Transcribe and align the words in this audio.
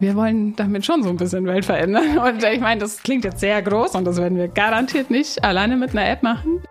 wir 0.00 0.14
wollen 0.14 0.54
damit 0.56 0.86
schon 0.86 1.02
so 1.02 1.08
ein 1.08 1.16
bisschen 1.16 1.44
Welt 1.46 1.64
verändern. 1.64 2.18
Und 2.26 2.42
ich 2.42 2.60
meine, 2.60 2.80
das 2.80 3.02
klingt 3.02 3.24
jetzt 3.24 3.40
sehr 3.40 3.60
groß 3.62 3.94
und 3.94 4.04
das 4.04 4.16
werden 4.16 4.38
wir 4.38 4.48
garantiert 4.48 5.10
nicht 5.10 5.42
alleine 5.44 5.76
mit 5.76 5.90
einer 5.90 6.08
App 6.08 6.22
machen. 6.22 6.62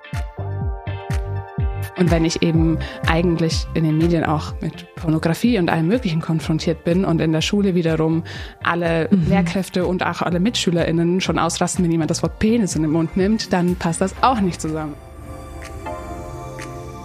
Und 1.97 2.11
wenn 2.11 2.25
ich 2.25 2.43
eben 2.43 2.77
eigentlich 3.07 3.65
in 3.73 3.83
den 3.83 3.97
Medien 3.97 4.23
auch 4.23 4.53
mit 4.61 4.93
Pornografie 4.95 5.57
und 5.57 5.69
allem 5.69 5.87
Möglichen 5.87 6.21
konfrontiert 6.21 6.83
bin 6.83 7.03
und 7.03 7.19
in 7.19 7.31
der 7.31 7.41
Schule 7.41 7.73
wiederum 7.73 8.23
alle 8.61 9.09
mhm. 9.09 9.25
Lehrkräfte 9.27 9.85
und 9.87 10.05
auch 10.05 10.21
alle 10.21 10.39
MitschülerInnen 10.39 11.21
schon 11.21 11.39
ausrasten, 11.39 11.83
wenn 11.83 11.91
jemand 11.91 12.11
das 12.11 12.21
Wort 12.21 12.37
Penis 12.37 12.75
in 12.75 12.83
den 12.83 12.91
Mund 12.91 13.17
nimmt, 13.17 13.51
dann 13.51 13.75
passt 13.75 14.01
das 14.01 14.13
auch 14.21 14.39
nicht 14.39 14.61
zusammen. 14.61 14.93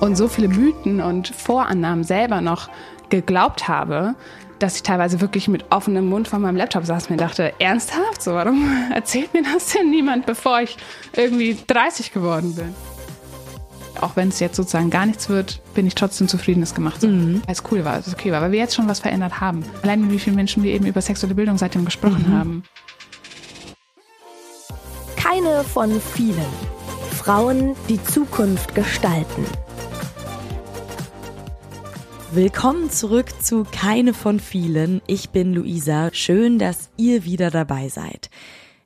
Und 0.01 0.17
so 0.17 0.29
viele 0.29 0.49
Mythen 0.49 1.01
und 1.01 1.29
Vorannahmen 1.29 2.05
selber 2.05 2.43
noch 2.43 2.69
geglaubt 3.09 3.69
habe, 3.69 4.15
dass 4.63 4.77
ich 4.77 4.83
teilweise 4.83 5.21
wirklich 5.21 5.49
mit 5.49 5.65
offenem 5.71 6.09
Mund 6.09 6.29
vor 6.29 6.39
meinem 6.39 6.57
Laptop 6.57 6.87
saß 6.87 7.05
und 7.05 7.11
mir 7.11 7.17
dachte, 7.17 7.53
ernsthaft, 7.59 8.23
so 8.23 8.35
warum 8.35 8.71
erzählt 8.95 9.35
mir 9.35 9.43
das 9.43 9.69
denn 9.69 9.91
niemand, 9.91 10.27
bevor 10.27 10.61
ich 10.61 10.77
irgendwie 11.15 11.59
30 11.67 12.13
geworden 12.13 12.55
bin? 12.55 12.75
Auch 14.01 14.17
wenn 14.17 14.29
es 14.29 14.41
jetzt 14.41 14.57
sozusagen 14.57 14.91
gar 14.91 15.05
nichts 15.05 15.29
wird, 15.29 15.61
bin 15.75 15.87
ich 15.87 15.95
trotzdem 15.95 16.27
zufrieden, 16.27 16.63
es 16.63 16.75
gemacht 16.75 17.01
zu 17.01 17.09
haben. 17.09 17.35
Mhm. 17.35 17.43
Weil 17.45 17.53
es 17.53 17.63
cool 17.71 17.85
war, 17.85 17.99
es 17.99 18.13
okay 18.13 18.33
war, 18.33 18.41
weil 18.41 18.53
wir 18.53 18.59
jetzt 18.59 18.75
schon 18.75 18.89
was 18.89 19.01
verändert 19.01 19.41
haben. 19.41 19.65
Allein 19.83 20.01
mit 20.01 20.11
wie 20.13 20.19
vielen 20.19 20.37
Menschen 20.37 20.63
wir 20.63 20.73
eben 20.73 20.87
über 20.87 21.01
sexuelle 21.01 21.35
Bildung 21.35 21.59
seitdem 21.59 21.85
gesprochen 21.85 22.25
mhm. 22.29 22.33
haben. 22.33 22.65
Keine 25.17 25.65
von 25.65 26.01
vielen. 26.01 26.47
Frauen, 27.17 27.77
die 27.89 28.03
Zukunft 28.03 28.75
gestalten. 28.75 29.45
Willkommen 32.35 32.89
zurück 32.89 33.43
zu 33.43 33.67
Keine 33.71 34.15
von 34.15 34.41
vielen. 34.41 35.03
Ich 35.07 35.29
bin 35.29 35.53
Luisa. 35.53 36.09
Schön, 36.15 36.59
dass 36.59 36.89
ihr 36.97 37.25
wieder 37.25 37.51
dabei 37.51 37.91
seid. 37.91 38.31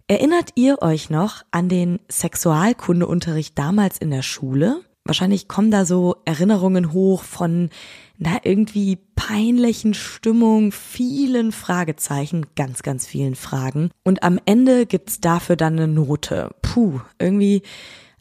Erinnert 0.08 0.50
ihr 0.56 0.82
euch 0.82 1.10
noch 1.10 1.44
an 1.52 1.68
den 1.68 2.00
Sexualkundeunterricht 2.10 3.56
damals 3.56 3.98
in 3.98 4.10
der 4.10 4.22
Schule? 4.22 4.80
Wahrscheinlich 5.04 5.46
kommen 5.46 5.70
da 5.70 5.84
so 5.84 6.16
Erinnerungen 6.24 6.92
hoch 6.92 7.22
von 7.22 7.70
na 8.18 8.40
irgendwie 8.42 8.98
peinlichen 9.14 9.94
Stimmung, 9.94 10.72
vielen 10.72 11.52
Fragezeichen, 11.52 12.46
ganz, 12.56 12.82
ganz 12.82 13.06
vielen 13.06 13.36
Fragen. 13.36 13.92
Und 14.02 14.24
am 14.24 14.40
Ende 14.44 14.86
gibt's 14.86 15.20
dafür 15.20 15.54
dann 15.54 15.74
eine 15.74 15.86
Note. 15.86 16.50
Puh, 16.62 16.98
irgendwie 17.20 17.62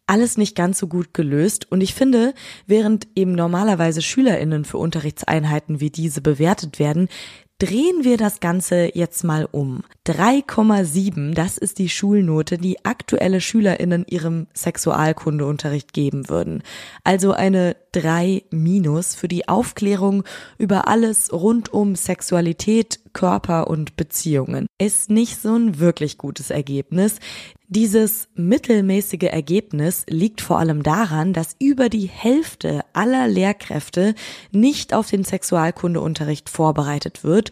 alles 0.07 0.37
nicht 0.37 0.55
ganz 0.55 0.79
so 0.79 0.87
gut 0.87 1.13
gelöst. 1.13 1.71
Und 1.71 1.81
ich 1.81 1.93
finde, 1.93 2.33
während 2.67 3.07
eben 3.15 3.33
normalerweise 3.33 4.01
SchülerInnen 4.01 4.65
für 4.65 4.77
Unterrichtseinheiten 4.77 5.79
wie 5.79 5.89
diese 5.89 6.21
bewertet 6.21 6.79
werden, 6.79 7.09
Drehen 7.57 8.03
wir 8.03 8.17
das 8.17 8.41
Ganze 8.41 8.89
jetzt 8.97 9.23
mal 9.23 9.47
um. 9.49 9.83
3,7, 10.07 11.33
das 11.33 11.57
ist 11.57 11.79
die 11.79 11.87
Schulnote, 11.87 12.57
die 12.57 12.83
aktuelle 12.83 13.39
SchülerInnen 13.39 14.05
ihrem 14.09 14.47
Sexualkundeunterricht 14.53 15.93
geben 15.93 16.27
würden. 16.27 16.63
Also 17.05 17.31
eine 17.31 17.77
3 17.93 18.43
minus 18.51 19.15
für 19.15 19.29
die 19.29 19.47
Aufklärung 19.47 20.25
über 20.57 20.89
alles 20.89 21.31
rund 21.31 21.71
um 21.71 21.95
Sexualität, 21.95 22.99
Körper 23.13 23.67
und 23.69 23.95
Beziehungen. 23.95 24.67
Ist 24.77 25.09
nicht 25.09 25.41
so 25.41 25.55
ein 25.55 25.79
wirklich 25.79 26.17
gutes 26.17 26.49
Ergebnis. 26.49 27.19
Dieses 27.67 28.27
mittelmäßige 28.35 29.23
Ergebnis 29.23 30.05
liegt 30.07 30.41
vor 30.41 30.59
allem 30.59 30.83
daran, 30.83 31.33
dass 31.33 31.55
über 31.57 31.89
die 31.89 32.07
Hälfte 32.07 32.81
aller 32.93 33.27
Lehrkräfte 33.27 34.13
nicht 34.51 34.93
auf 34.93 35.09
den 35.09 35.23
Sexualkundeunterricht 35.23 36.49
vorbereitet 36.49 37.23
wird 37.23 37.44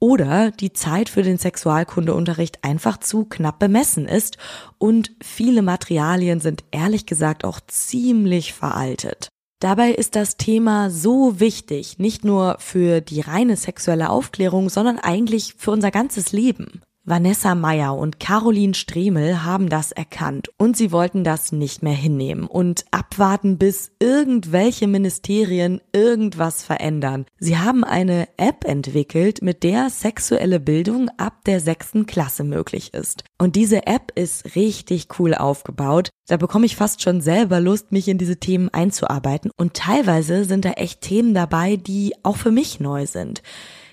oder 0.00 0.50
die 0.52 0.72
Zeit 0.72 1.08
für 1.08 1.22
den 1.22 1.38
Sexualkundeunterricht 1.38 2.64
einfach 2.64 2.98
zu 2.98 3.24
knapp 3.24 3.58
bemessen 3.58 4.06
ist 4.06 4.38
und 4.78 5.12
viele 5.22 5.62
Materialien 5.62 6.40
sind 6.40 6.64
ehrlich 6.70 7.06
gesagt 7.06 7.44
auch 7.44 7.60
ziemlich 7.66 8.54
veraltet. 8.54 9.28
Dabei 9.60 9.90
ist 9.90 10.14
das 10.14 10.36
Thema 10.36 10.88
so 10.88 11.40
wichtig, 11.40 11.98
nicht 11.98 12.24
nur 12.24 12.56
für 12.60 13.00
die 13.00 13.20
reine 13.20 13.56
sexuelle 13.56 14.08
Aufklärung, 14.08 14.68
sondern 14.68 15.00
eigentlich 15.00 15.54
für 15.58 15.72
unser 15.72 15.90
ganzes 15.90 16.30
Leben. 16.30 16.80
Vanessa 17.08 17.54
Meyer 17.54 17.96
und 17.96 18.20
Caroline 18.20 18.74
Stremel 18.74 19.42
haben 19.42 19.70
das 19.70 19.92
erkannt 19.92 20.50
und 20.58 20.76
sie 20.76 20.92
wollten 20.92 21.24
das 21.24 21.52
nicht 21.52 21.82
mehr 21.82 21.94
hinnehmen 21.94 22.46
und 22.46 22.84
abwarten, 22.90 23.56
bis 23.56 23.92
irgendwelche 23.98 24.86
Ministerien 24.86 25.80
irgendwas 25.94 26.62
verändern. 26.62 27.24
Sie 27.38 27.56
haben 27.56 27.82
eine 27.82 28.28
App 28.36 28.64
entwickelt, 28.66 29.40
mit 29.40 29.62
der 29.62 29.88
sexuelle 29.88 30.60
Bildung 30.60 31.08
ab 31.16 31.44
der 31.46 31.60
sechsten 31.60 32.04
Klasse 32.04 32.44
möglich 32.44 32.92
ist. 32.92 33.24
Und 33.38 33.56
diese 33.56 33.86
App 33.86 34.12
ist 34.14 34.54
richtig 34.54 35.08
cool 35.18 35.34
aufgebaut. 35.34 36.10
Da 36.26 36.36
bekomme 36.36 36.66
ich 36.66 36.76
fast 36.76 37.00
schon 37.00 37.22
selber 37.22 37.58
Lust, 37.58 37.90
mich 37.90 38.08
in 38.08 38.18
diese 38.18 38.36
Themen 38.36 38.68
einzuarbeiten. 38.68 39.50
Und 39.56 39.72
teilweise 39.72 40.44
sind 40.44 40.66
da 40.66 40.72
echt 40.72 41.00
Themen 41.00 41.32
dabei, 41.32 41.76
die 41.76 42.12
auch 42.22 42.36
für 42.36 42.50
mich 42.50 42.80
neu 42.80 43.06
sind. 43.06 43.42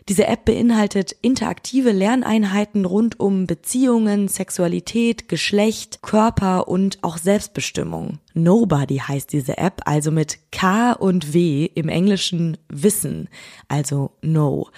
Diese 0.07 0.27
App 0.27 0.45
beinhaltet 0.45 1.15
interaktive 1.23 1.91
Lerneinheiten 1.91 2.85
rund 2.85 3.19
um 3.19 3.47
Beziehungen, 3.47 4.27
Sexualität, 4.27 5.27
Geschlecht, 5.27 6.03
Körper 6.03 6.67
und 6.67 6.99
auch 7.01 7.17
Selbstbestimmung. 7.17 8.19
Nobody 8.35 8.97
heißt 8.97 9.33
diese 9.33 9.57
App, 9.57 9.81
also 9.85 10.11
mit 10.11 10.37
K 10.51 10.91
und 10.91 11.33
W 11.33 11.65
im 11.73 11.89
Englischen 11.89 12.57
Wissen, 12.69 13.29
also 13.67 14.11
No. 14.21 14.69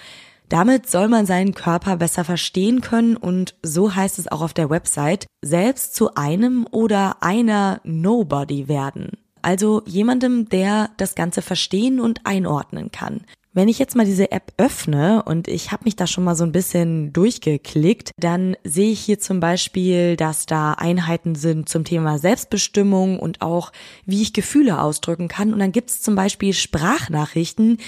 Damit 0.48 0.88
soll 0.88 1.08
man 1.08 1.26
seinen 1.26 1.52
Körper 1.52 1.98
besser 1.98 2.24
verstehen 2.24 2.80
können 2.80 3.14
und 3.14 3.54
so 3.62 3.94
heißt 3.94 4.18
es 4.18 4.32
auch 4.32 4.40
auf 4.40 4.54
der 4.54 4.70
Website, 4.70 5.26
selbst 5.42 5.94
zu 5.94 6.14
einem 6.14 6.66
oder 6.70 7.22
einer 7.22 7.82
Nobody 7.84 8.66
werden. 8.66 9.18
Also 9.42 9.82
jemandem, 9.84 10.48
der 10.48 10.88
das 10.96 11.14
Ganze 11.14 11.42
verstehen 11.42 12.00
und 12.00 12.24
einordnen 12.24 12.90
kann. 12.90 13.20
Wenn 13.58 13.66
ich 13.66 13.80
jetzt 13.80 13.96
mal 13.96 14.06
diese 14.06 14.30
App 14.30 14.52
öffne 14.56 15.24
und 15.24 15.48
ich 15.48 15.72
habe 15.72 15.82
mich 15.84 15.96
da 15.96 16.06
schon 16.06 16.22
mal 16.22 16.36
so 16.36 16.44
ein 16.44 16.52
bisschen 16.52 17.12
durchgeklickt, 17.12 18.12
dann 18.16 18.56
sehe 18.62 18.92
ich 18.92 19.00
hier 19.00 19.18
zum 19.18 19.40
Beispiel, 19.40 20.14
dass 20.14 20.46
da 20.46 20.74
Einheiten 20.74 21.34
sind 21.34 21.68
zum 21.68 21.82
Thema 21.82 22.20
Selbstbestimmung 22.20 23.18
und 23.18 23.42
auch, 23.42 23.72
wie 24.06 24.22
ich 24.22 24.32
Gefühle 24.32 24.80
ausdrücken 24.80 25.26
kann. 25.26 25.52
Und 25.52 25.58
dann 25.58 25.72
gibt 25.72 25.90
es 25.90 26.02
zum 26.02 26.14
Beispiel 26.14 26.52
Sprachnachrichten, 26.52 27.78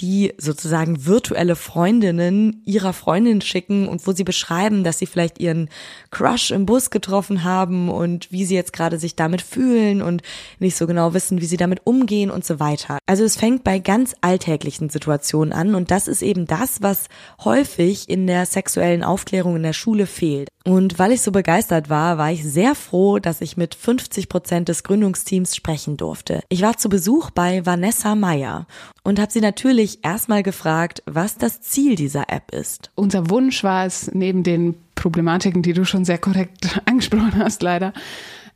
die 0.00 0.32
sozusagen 0.38 1.04
virtuelle 1.04 1.56
Freundinnen 1.56 2.62
ihrer 2.64 2.94
Freundin 2.94 3.42
schicken 3.42 3.86
und 3.86 4.06
wo 4.06 4.12
sie 4.12 4.24
beschreiben, 4.24 4.82
dass 4.82 4.98
sie 4.98 5.04
vielleicht 5.04 5.40
ihren 5.40 5.68
Crush 6.10 6.52
im 6.52 6.64
Bus 6.64 6.88
getroffen 6.88 7.44
haben 7.44 7.90
und 7.90 8.32
wie 8.32 8.46
sie 8.46 8.54
jetzt 8.54 8.72
gerade 8.72 8.98
sich 8.98 9.14
damit 9.14 9.42
fühlen 9.42 10.00
und 10.00 10.22
nicht 10.58 10.78
so 10.78 10.86
genau 10.86 11.12
wissen, 11.12 11.42
wie 11.42 11.46
sie 11.46 11.58
damit 11.58 11.82
umgehen 11.84 12.30
und 12.30 12.46
so 12.46 12.60
weiter. 12.60 12.96
Also 13.04 13.24
es 13.24 13.36
fängt 13.36 13.62
bei 13.62 13.78
ganz 13.78 14.14
alltäglichen 14.22 14.88
Situationen 14.88 15.17
Situation 15.18 15.52
an 15.52 15.74
und 15.74 15.90
das 15.90 16.08
ist 16.08 16.22
eben 16.22 16.46
das, 16.46 16.80
was 16.80 17.08
häufig 17.44 18.08
in 18.08 18.26
der 18.26 18.46
sexuellen 18.46 19.02
Aufklärung 19.02 19.56
in 19.56 19.62
der 19.62 19.72
Schule 19.72 20.06
fehlt. 20.06 20.48
Und 20.64 20.98
weil 20.98 21.12
ich 21.12 21.22
so 21.22 21.32
begeistert 21.32 21.88
war, 21.88 22.18
war 22.18 22.30
ich 22.30 22.44
sehr 22.44 22.74
froh, 22.74 23.18
dass 23.18 23.40
ich 23.40 23.56
mit 23.56 23.74
50 23.74 24.28
Prozent 24.28 24.68
des 24.68 24.84
Gründungsteams 24.84 25.56
sprechen 25.56 25.96
durfte. 25.96 26.42
Ich 26.48 26.62
war 26.62 26.76
zu 26.76 26.88
Besuch 26.88 27.30
bei 27.30 27.64
Vanessa 27.64 28.14
Meyer 28.14 28.66
und 29.02 29.18
habe 29.18 29.32
sie 29.32 29.40
natürlich 29.40 30.04
erstmal 30.04 30.42
gefragt, 30.42 31.02
was 31.06 31.38
das 31.38 31.62
Ziel 31.62 31.96
dieser 31.96 32.30
App 32.30 32.52
ist. 32.52 32.90
Unser 32.94 33.30
Wunsch 33.30 33.64
war 33.64 33.86
es, 33.86 34.10
neben 34.12 34.42
den 34.42 34.76
Problematiken, 34.94 35.62
die 35.62 35.72
du 35.72 35.84
schon 35.84 36.04
sehr 36.04 36.18
korrekt 36.18 36.80
angesprochen 36.84 37.38
hast, 37.38 37.62
leider, 37.62 37.92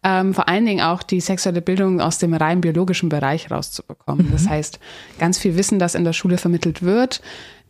ähm, 0.03 0.35
vor 0.35 0.49
allen 0.49 0.67
Dingen 0.67 0.81
auch 0.81 1.03
die 1.03 1.21
sexuelle 1.21 1.63
Bildung 1.63 2.01
aus 2.01 2.19
dem 2.19 2.35
rein 2.35 2.61
biologischen 2.61 3.09
Bereich 3.09 3.51
rauszubekommen. 3.51 4.27
Mhm. 4.27 4.33
Das 4.33 4.49
heißt, 4.49 4.81
ganz 5.19 5.39
viel 5.39 5.57
Wissen, 5.57 5.79
das 5.79 5.95
in 5.95 6.05
der 6.05 6.13
Schule 6.13 6.39
vermittelt 6.39 6.83
wird, 6.83 7.23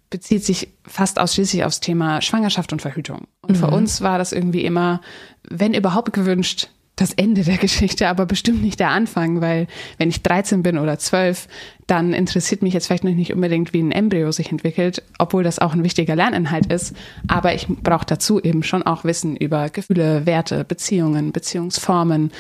bezieht 0.09 0.45
sich 0.45 0.69
fast 0.87 1.19
ausschließlich 1.19 1.65
aufs 1.65 1.81
Thema 1.81 2.21
Schwangerschaft 2.21 2.73
und 2.73 2.83
Verhütung. 2.83 3.27
Und 3.43 3.53
mhm. 3.53 3.57
für 3.57 3.69
uns 3.69 4.01
war 4.01 4.19
das 4.19 4.33
irgendwie 4.33 4.65
immer, 4.65 5.01
wenn 5.49 5.75
überhaupt 5.75 6.13
gewünscht, 6.13 6.69
das 6.97 7.13
Ende 7.13 7.43
der 7.43 7.57
Geschichte, 7.59 8.09
aber 8.09 8.27
bestimmt 8.27 8.63
nicht 8.63 8.81
der 8.81 8.91
Anfang, 8.91 9.41
weil 9.41 9.67
wenn 9.99 10.09
ich 10.09 10.23
13 10.23 10.63
bin 10.63 10.79
oder 10.79 10.99
12, 10.99 11.49
dann 11.87 12.13
interessiert 12.13 12.63
mich 12.63 12.75
jetzt 12.75 12.87
vielleicht 12.87 13.05
noch 13.05 13.13
nicht 13.13 13.33
unbedingt, 13.33 13.73
wie 13.73 13.83
ein 13.83 13.93
Embryo 13.93 14.33
sich 14.33 14.51
entwickelt, 14.51 15.03
obwohl 15.19 15.43
das 15.43 15.59
auch 15.59 15.73
ein 15.73 15.85
wichtiger 15.85 16.17
Lerninhalt 16.17 16.73
ist. 16.73 16.95
Aber 17.29 17.55
ich 17.55 17.67
brauche 17.69 18.07
dazu 18.07 18.41
eben 18.41 18.63
schon 18.63 18.83
auch 18.83 19.05
Wissen 19.05 19.37
über 19.37 19.69
Gefühle, 19.69 20.27
Werte, 20.27 20.65
Beziehungen, 20.65 21.33
Beziehungsformen, 21.33 22.33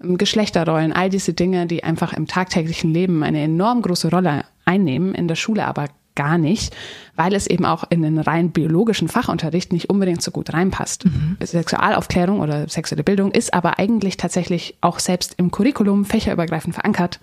Geschlechterrollen, 0.00 0.92
all 0.92 1.08
diese 1.08 1.32
Dinge, 1.32 1.66
die 1.66 1.84
einfach 1.84 2.12
im 2.12 2.26
tagtäglichen 2.26 2.92
Leben 2.92 3.22
eine 3.22 3.42
enorm 3.42 3.82
große 3.82 4.10
Rolle 4.10 4.44
einnehmen, 4.64 5.14
in 5.14 5.28
der 5.28 5.36
Schule 5.36 5.66
aber 5.66 5.88
gar 6.16 6.38
nicht, 6.38 6.74
weil 7.14 7.34
es 7.34 7.46
eben 7.46 7.64
auch 7.64 7.84
in 7.88 8.02
den 8.02 8.18
rein 8.18 8.50
biologischen 8.50 9.08
Fachunterricht 9.08 9.72
nicht 9.72 9.88
unbedingt 9.88 10.22
so 10.22 10.30
gut 10.32 10.52
reinpasst. 10.52 11.04
Mhm. 11.04 11.36
Sexualaufklärung 11.40 12.40
oder 12.40 12.68
sexuelle 12.68 13.04
Bildung 13.04 13.30
ist 13.30 13.54
aber 13.54 13.78
eigentlich 13.78 14.16
tatsächlich 14.16 14.76
auch 14.80 14.98
selbst 14.98 15.34
im 15.36 15.50
Curriculum 15.50 16.04
fächerübergreifend 16.04 16.74
verankert. 16.74 17.20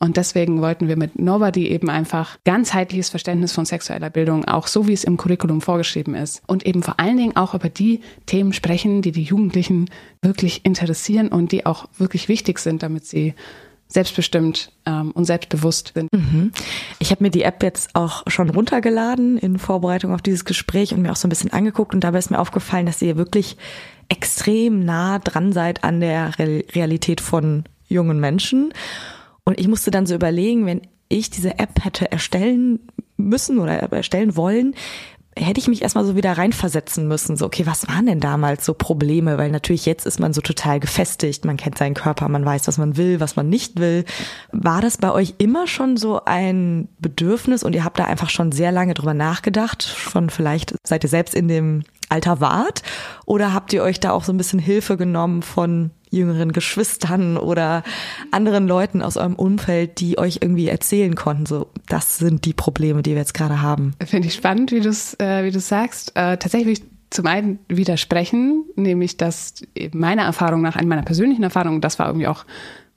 Und 0.00 0.16
deswegen 0.16 0.60
wollten 0.60 0.86
wir 0.86 0.96
mit 0.96 1.18
Nobody 1.18 1.68
eben 1.68 1.90
einfach 1.90 2.38
ganzheitliches 2.44 3.10
Verständnis 3.10 3.52
von 3.52 3.64
sexueller 3.64 4.10
Bildung, 4.10 4.44
auch 4.44 4.68
so 4.68 4.86
wie 4.86 4.92
es 4.92 5.04
im 5.04 5.16
Curriculum 5.16 5.60
vorgeschrieben 5.60 6.14
ist. 6.14 6.42
Und 6.46 6.64
eben 6.66 6.82
vor 6.82 7.00
allen 7.00 7.16
Dingen 7.16 7.36
auch 7.36 7.54
über 7.54 7.68
die 7.68 8.00
Themen 8.26 8.52
sprechen, 8.52 9.02
die 9.02 9.12
die 9.12 9.24
Jugendlichen 9.24 9.90
wirklich 10.22 10.64
interessieren 10.64 11.28
und 11.28 11.50
die 11.50 11.66
auch 11.66 11.88
wirklich 11.98 12.28
wichtig 12.28 12.60
sind, 12.60 12.82
damit 12.82 13.06
sie 13.06 13.34
selbstbestimmt 13.88 14.70
ähm, 14.86 15.12
und 15.12 15.24
selbstbewusst 15.24 15.92
sind. 15.94 16.12
Mhm. 16.12 16.52
Ich 16.98 17.10
habe 17.10 17.24
mir 17.24 17.30
die 17.30 17.42
App 17.42 17.62
jetzt 17.62 17.94
auch 17.94 18.22
schon 18.26 18.50
runtergeladen 18.50 19.38
in 19.38 19.58
Vorbereitung 19.58 20.14
auf 20.14 20.22
dieses 20.22 20.44
Gespräch 20.44 20.92
und 20.92 21.02
mir 21.02 21.12
auch 21.12 21.16
so 21.16 21.26
ein 21.26 21.30
bisschen 21.30 21.52
angeguckt 21.52 21.94
und 21.94 22.04
dabei 22.04 22.18
ist 22.18 22.30
mir 22.30 22.38
aufgefallen, 22.38 22.86
dass 22.86 23.02
ihr 23.02 23.16
wirklich 23.16 23.56
extrem 24.08 24.84
nah 24.84 25.18
dran 25.18 25.52
seid 25.52 25.84
an 25.84 26.00
der 26.00 26.38
Realität 26.38 27.20
von 27.20 27.64
jungen 27.88 28.20
Menschen. 28.20 28.72
Und 29.44 29.58
ich 29.58 29.68
musste 29.68 29.90
dann 29.90 30.06
so 30.06 30.14
überlegen, 30.14 30.66
wenn 30.66 30.82
ich 31.08 31.30
diese 31.30 31.58
App 31.58 31.84
hätte 31.84 32.10
erstellen 32.12 32.80
müssen 33.16 33.58
oder 33.58 33.72
erstellen 33.72 34.36
wollen, 34.36 34.74
hätte 35.38 35.60
ich 35.60 35.68
mich 35.68 35.82
erstmal 35.82 36.04
so 36.04 36.16
wieder 36.16 36.36
reinversetzen 36.36 37.08
müssen. 37.08 37.36
So, 37.36 37.46
okay, 37.46 37.66
was 37.66 37.88
waren 37.88 38.06
denn 38.06 38.20
damals 38.20 38.64
so 38.64 38.74
Probleme? 38.74 39.38
Weil 39.38 39.50
natürlich 39.50 39.86
jetzt 39.86 40.06
ist 40.06 40.20
man 40.20 40.32
so 40.32 40.40
total 40.40 40.80
gefestigt, 40.80 41.44
man 41.44 41.56
kennt 41.56 41.78
seinen 41.78 41.94
Körper, 41.94 42.28
man 42.28 42.44
weiß, 42.44 42.68
was 42.68 42.78
man 42.78 42.96
will, 42.96 43.20
was 43.20 43.36
man 43.36 43.48
nicht 43.48 43.78
will. 43.78 44.04
War 44.52 44.80
das 44.80 44.98
bei 44.98 45.12
euch 45.12 45.34
immer 45.38 45.66
schon 45.66 45.96
so 45.96 46.24
ein 46.24 46.88
Bedürfnis 46.98 47.62
und 47.62 47.74
ihr 47.74 47.84
habt 47.84 47.98
da 47.98 48.04
einfach 48.04 48.30
schon 48.30 48.52
sehr 48.52 48.72
lange 48.72 48.94
drüber 48.94 49.14
nachgedacht? 49.14 49.82
Schon 49.82 50.30
vielleicht 50.30 50.74
seid 50.86 51.04
ihr 51.04 51.10
selbst 51.10 51.34
in 51.34 51.48
dem 51.48 51.84
Alter 52.08 52.40
wart? 52.40 52.82
Oder 53.26 53.52
habt 53.52 53.72
ihr 53.72 53.82
euch 53.82 54.00
da 54.00 54.12
auch 54.12 54.24
so 54.24 54.32
ein 54.32 54.38
bisschen 54.38 54.58
Hilfe 54.58 54.96
genommen 54.96 55.42
von 55.42 55.90
jüngeren 56.10 56.52
Geschwistern 56.52 57.36
oder 57.36 57.82
anderen 58.30 58.66
Leuten 58.66 59.02
aus 59.02 59.16
eurem 59.16 59.34
Umfeld, 59.34 60.00
die 60.00 60.18
euch 60.18 60.38
irgendwie 60.42 60.68
erzählen 60.68 61.14
konnten, 61.14 61.46
so 61.46 61.68
das 61.88 62.18
sind 62.18 62.44
die 62.44 62.52
Probleme, 62.52 63.02
die 63.02 63.12
wir 63.12 63.18
jetzt 63.18 63.34
gerade 63.34 63.62
haben. 63.62 63.94
Finde 64.04 64.28
ich 64.28 64.34
spannend, 64.34 64.72
wie 64.72 64.80
du 64.80 64.88
es 64.88 65.14
äh, 65.20 65.44
wie 65.44 65.50
du 65.50 65.60
sagst. 65.60 66.12
Äh, 66.16 66.38
tatsächlich 66.38 66.82
zum 67.10 67.26
einen 67.26 67.58
widersprechen, 67.68 68.64
nämlich 68.76 69.16
dass 69.16 69.54
meiner 69.92 70.22
Erfahrung 70.22 70.60
nach, 70.60 70.80
meiner 70.82 71.02
persönlichen 71.02 71.42
Erfahrung, 71.42 71.80
das 71.80 71.98
war 71.98 72.06
irgendwie 72.06 72.26
auch 72.26 72.44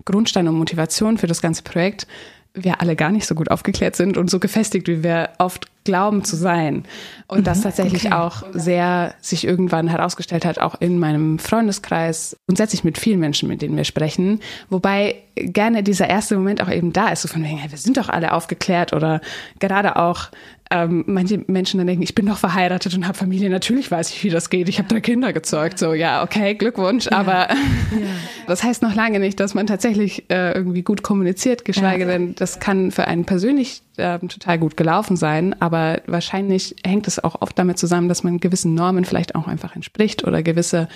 Grundstein 0.03 0.47
und 0.47 0.55
Motivation 0.55 1.17
für 1.17 1.27
das 1.27 1.41
ganze 1.41 1.63
Projekt, 1.63 2.07
wir 2.53 2.81
alle 2.81 2.95
gar 2.95 3.11
nicht 3.11 3.25
so 3.25 3.35
gut 3.35 3.49
aufgeklärt 3.49 3.95
sind 3.95 4.17
und 4.17 4.29
so 4.29 4.39
gefestigt, 4.39 4.87
wie 4.87 5.03
wir 5.03 5.29
oft 5.37 5.70
glauben 5.83 6.23
zu 6.23 6.35
sein. 6.35 6.85
Und 7.27 7.47
das 7.47 7.59
mhm, 7.59 7.63
tatsächlich 7.63 8.07
okay. 8.07 8.15
auch 8.15 8.43
sehr 8.53 9.13
sich 9.21 9.45
irgendwann 9.45 9.87
herausgestellt 9.87 10.45
hat, 10.45 10.59
auch 10.59 10.75
in 10.79 10.99
meinem 10.99 11.39
Freundeskreis, 11.39 12.35
grundsätzlich 12.47 12.83
mit 12.83 12.97
vielen 12.97 13.19
Menschen, 13.19 13.47
mit 13.47 13.61
denen 13.61 13.77
wir 13.77 13.85
sprechen. 13.85 14.41
Wobei 14.69 15.15
gerne 15.35 15.83
dieser 15.83 16.09
erste 16.09 16.35
Moment 16.35 16.61
auch 16.61 16.69
eben 16.69 16.93
da 16.93 17.09
ist, 17.09 17.21
so 17.21 17.27
von 17.27 17.43
wegen, 17.43 17.57
hey, 17.57 17.71
wir 17.71 17.77
sind 17.77 17.97
doch 17.97 18.09
alle 18.09 18.33
aufgeklärt 18.33 18.93
oder 18.93 19.21
gerade 19.59 19.95
auch 19.95 20.29
ähm, 20.71 21.03
manche 21.05 21.43
Menschen 21.47 21.77
dann 21.79 21.87
denken, 21.87 22.01
ich 22.01 22.15
bin 22.15 22.25
doch 22.25 22.37
verheiratet 22.37 22.93
und 22.95 23.05
habe 23.05 23.17
Familie, 23.17 23.49
natürlich 23.49 23.91
weiß 23.91 24.09
ich, 24.11 24.23
wie 24.23 24.29
das 24.29 24.49
geht. 24.49 24.69
Ich 24.69 24.77
habe 24.77 24.87
drei 24.87 25.01
Kinder 25.01 25.33
gezeugt. 25.33 25.77
So, 25.77 25.93
ja, 25.93 26.23
okay, 26.23 26.55
Glückwunsch. 26.55 27.07
Ja. 27.11 27.17
Aber 27.17 27.49
ja. 27.49 27.55
das 28.47 28.63
heißt 28.63 28.81
noch 28.81 28.95
lange 28.95 29.19
nicht, 29.19 29.39
dass 29.39 29.53
man 29.53 29.67
tatsächlich 29.67 30.29
äh, 30.31 30.53
irgendwie 30.53 30.81
gut 30.81 31.03
kommuniziert, 31.03 31.65
geschweige 31.65 32.05
ja. 32.05 32.11
denn, 32.11 32.35
das 32.35 32.59
kann 32.59 32.91
für 32.91 33.07
einen 33.07 33.25
persönlich 33.25 33.81
äh, 33.97 34.19
total 34.19 34.59
gut 34.59 34.77
gelaufen 34.77 35.15
sein. 35.15 35.59
Aber 35.61 36.01
wahrscheinlich 36.07 36.75
hängt 36.85 37.07
es 37.07 37.23
auch 37.23 37.41
oft 37.41 37.57
damit 37.57 37.77
zusammen, 37.77 38.09
dass 38.09 38.23
man 38.23 38.39
gewissen 38.39 38.73
Normen 38.73 39.05
vielleicht 39.05 39.35
auch 39.35 39.47
einfach 39.47 39.75
entspricht 39.75 40.25
oder 40.25 40.43
gewisse 40.43 40.87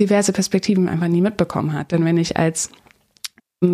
diverse 0.00 0.32
Perspektiven 0.32 0.88
einfach 0.88 1.08
nie 1.08 1.20
mitbekommen 1.20 1.72
hat. 1.72 1.92
Denn 1.92 2.04
wenn 2.04 2.16
ich 2.16 2.36
als 2.36 2.70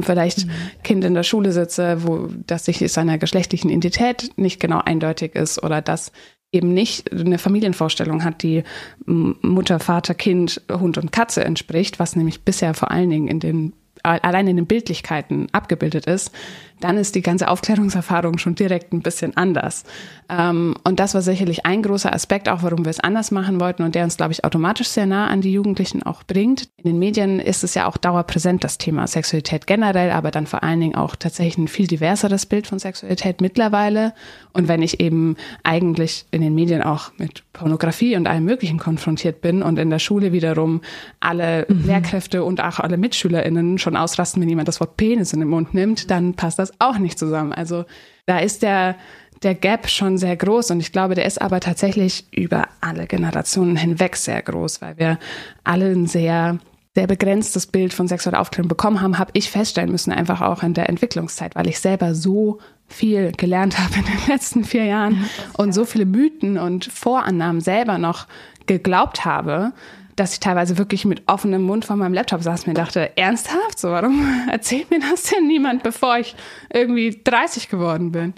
vielleicht 0.03 0.47
mhm. 0.47 0.51
Kind 0.83 1.05
in 1.05 1.15
der 1.15 1.23
Schule 1.23 1.53
sitze, 1.53 2.05
wo 2.05 2.29
das 2.47 2.65
sich 2.65 2.79
seiner 2.93 3.19
geschlechtlichen 3.19 3.71
Identität 3.71 4.31
nicht 4.37 4.61
genau 4.61 4.81
eindeutig 4.85 5.35
ist 5.35 5.63
oder 5.63 5.83
das 5.83 6.13
eben 6.53 6.75
nicht 6.75 7.13
eine 7.13 7.39
Familienvorstellung 7.39 8.25
hat, 8.25 8.43
die 8.43 8.65
Mutter, 9.07 9.79
Vater, 9.79 10.15
Kind, 10.15 10.63
Hund 10.71 10.99
und 10.99 11.13
Katze 11.13 11.45
entspricht, 11.45 11.99
was 11.99 12.17
nämlich 12.17 12.43
bisher 12.43 12.75
vor 12.75 12.91
allen 12.91 13.11
Dingen 13.11 13.29
in 13.29 13.41
den 13.41 13.73
allein 14.03 14.49
in 14.49 14.57
den 14.57 14.67
Bildlichkeiten 14.67 15.49
abgebildet 15.53 16.07
ist, 16.07 16.33
dann 16.81 16.97
ist 16.97 17.15
die 17.15 17.23
ganze 17.23 17.49
Aufklärungserfahrung 17.49 18.39
schon 18.39 18.55
direkt 18.55 18.93
ein 18.93 19.01
bisschen 19.01 19.37
anders. 19.37 19.85
Ähm, 20.29 20.75
und 20.85 21.01
das 21.01 21.15
war 21.15 21.23
sicherlich 21.23 21.67
ein 21.67 21.83
großer 21.83 22.13
Aspekt, 22.13 22.49
auch 22.49 22.63
warum 22.63 22.85
wir 22.85 22.91
es 22.91 23.01
anders 23.01 23.31
machen 23.31 23.61
wollten 23.61 23.83
und 23.83 23.95
der 23.95 24.05
uns, 24.05 24.17
glaube 24.17 24.33
ich, 24.33 24.45
automatisch 24.45 24.89
sehr 24.89 25.07
nah 25.07 25.27
an 25.27 25.41
die 25.41 25.53
Jugendlichen 25.53 26.03
auch 26.03 26.23
bringt. 26.23 26.69
In 26.77 26.85
den 26.85 26.99
Medien 26.99 27.41
ist 27.41 27.65
es 27.65 27.75
ja 27.75 27.87
auch 27.87 27.97
dauerpräsent, 27.97 28.65
das 28.65 28.79
Thema 28.79 29.07
Sexualität 29.07 29.67
generell, 29.67 30.11
aber 30.11 30.31
dann 30.31 30.47
vor 30.47 30.63
allen 30.63 30.81
Dingen 30.81 30.95
auch 30.95 31.17
tatsächlich 31.17 31.59
ein 31.59 31.69
viel 31.69 31.87
diverseres 31.87 32.47
Bild 32.47 32.67
von 32.67 32.79
Sexualität 32.79 33.41
mittlerweile. 33.41 34.15
Und 34.53 34.69
wenn 34.69 34.83
ich 34.83 35.01
eben 35.01 35.37
eigentlich 35.63 36.27
in 36.31 36.43
den 36.43 36.55
Medien 36.55 36.83
auch 36.83 37.13
mit 37.19 37.45
Pornografie 37.53 38.17
und 38.17 38.27
allem 38.27 38.45
Möglichen 38.45 38.79
konfrontiert 38.79 39.41
bin 39.41 39.63
und 39.63 39.79
in 39.79 39.91
der 39.91 39.99
Schule 39.99 40.33
wiederum 40.33 40.81
alle 41.21 41.67
mhm. 41.69 41.85
Lehrkräfte 41.87 42.45
und 42.45 42.61
auch 42.61 42.81
alle 42.81 42.97
MitschülerInnen 42.97 43.79
schon 43.79 43.97
ausrasten, 43.97 44.41
wenn 44.41 44.49
jemand 44.49 44.69
das 44.69 44.81
Wort 44.81 44.97
Penis 44.97 45.33
in 45.33 45.41
den 45.41 45.49
Mund 45.49 45.75
nimmt, 45.75 46.11
dann 46.11 46.35
passt 46.35 46.59
das 46.59 46.70
auch 46.79 46.99
nicht 46.99 47.19
zusammen. 47.19 47.53
Also 47.53 47.85
da 48.27 48.39
ist 48.39 48.63
der, 48.63 48.97
der 49.43 49.55
Gap 49.55 49.89
schon 49.89 50.19
sehr 50.19 50.37
groß 50.37 50.71
und 50.71 50.81
ich 50.81 50.93
glaube, 50.93 51.15
der 51.15 51.25
ist 51.25 51.41
aber 51.41 51.61
tatsächlich 51.61 52.27
über 52.33 52.69
alle 52.81 53.07
Generationen 53.07 53.77
hinweg 53.77 54.17
sehr 54.17 54.43
groß, 54.43 54.83
weil 54.83 54.99
wir 54.99 55.19
alle 55.65 55.91
ein 55.91 56.07
sehr 56.07 56.59
sehr 56.95 57.07
begrenztes 57.07 57.69
Bild 57.69 57.95
von 57.95 58.09
sexueller 58.09 58.41
Aufklärung 58.41 58.69
bekommen 58.69 59.01
haben, 59.01 59.19
habe 59.19 59.31
ich 59.35 59.49
feststellen 59.49 59.93
müssen, 59.93 60.13
einfach 60.13 60.41
auch 60.41 60.65
in 60.65 60.75
der 60.75 60.89
Entwicklungszeit, 60.89 61.55
weil 61.55 61.69
ich 61.69 61.79
selber 61.79 62.15
so 62.17 62.59
viel 62.89 63.33
gelernt 63.33 63.79
habe 63.79 63.95
in 63.97 64.05
den 64.05 64.27
letzten 64.29 64.65
vier 64.65 64.85
Jahren 64.85 65.25
und 65.57 65.73
so 65.73 65.85
viele 65.85 66.05
Mythen 66.05 66.59
und 66.59 66.87
Vorannahmen 66.87 67.61
selber 67.61 67.99
noch 67.99 68.27
geglaubt 68.67 69.25
habe, 69.25 69.73
dass 70.17 70.35
ich 70.35 70.41
teilweise 70.41 70.79
wirklich 70.79 71.05
mit 71.05 71.23
offenem 71.27 71.63
Mund 71.63 71.85
vor 71.85 71.97
meinem 71.97 72.15
Laptop 72.15 72.43
saß 72.43 72.61
und 72.61 72.69
mir 72.69 72.75
dachte, 72.75 73.17
ernsthaft, 73.17 73.79
so 73.79 73.91
warum 73.91 74.27
erzählt 74.51 74.91
mir 74.91 75.01
das 75.01 75.25
denn 75.25 75.47
niemand, 75.47 75.83
bevor 75.83 76.19
ich 76.19 76.35
irgendwie 76.73 77.21
30 77.23 77.69
geworden 77.69 78.13
bin? 78.13 78.35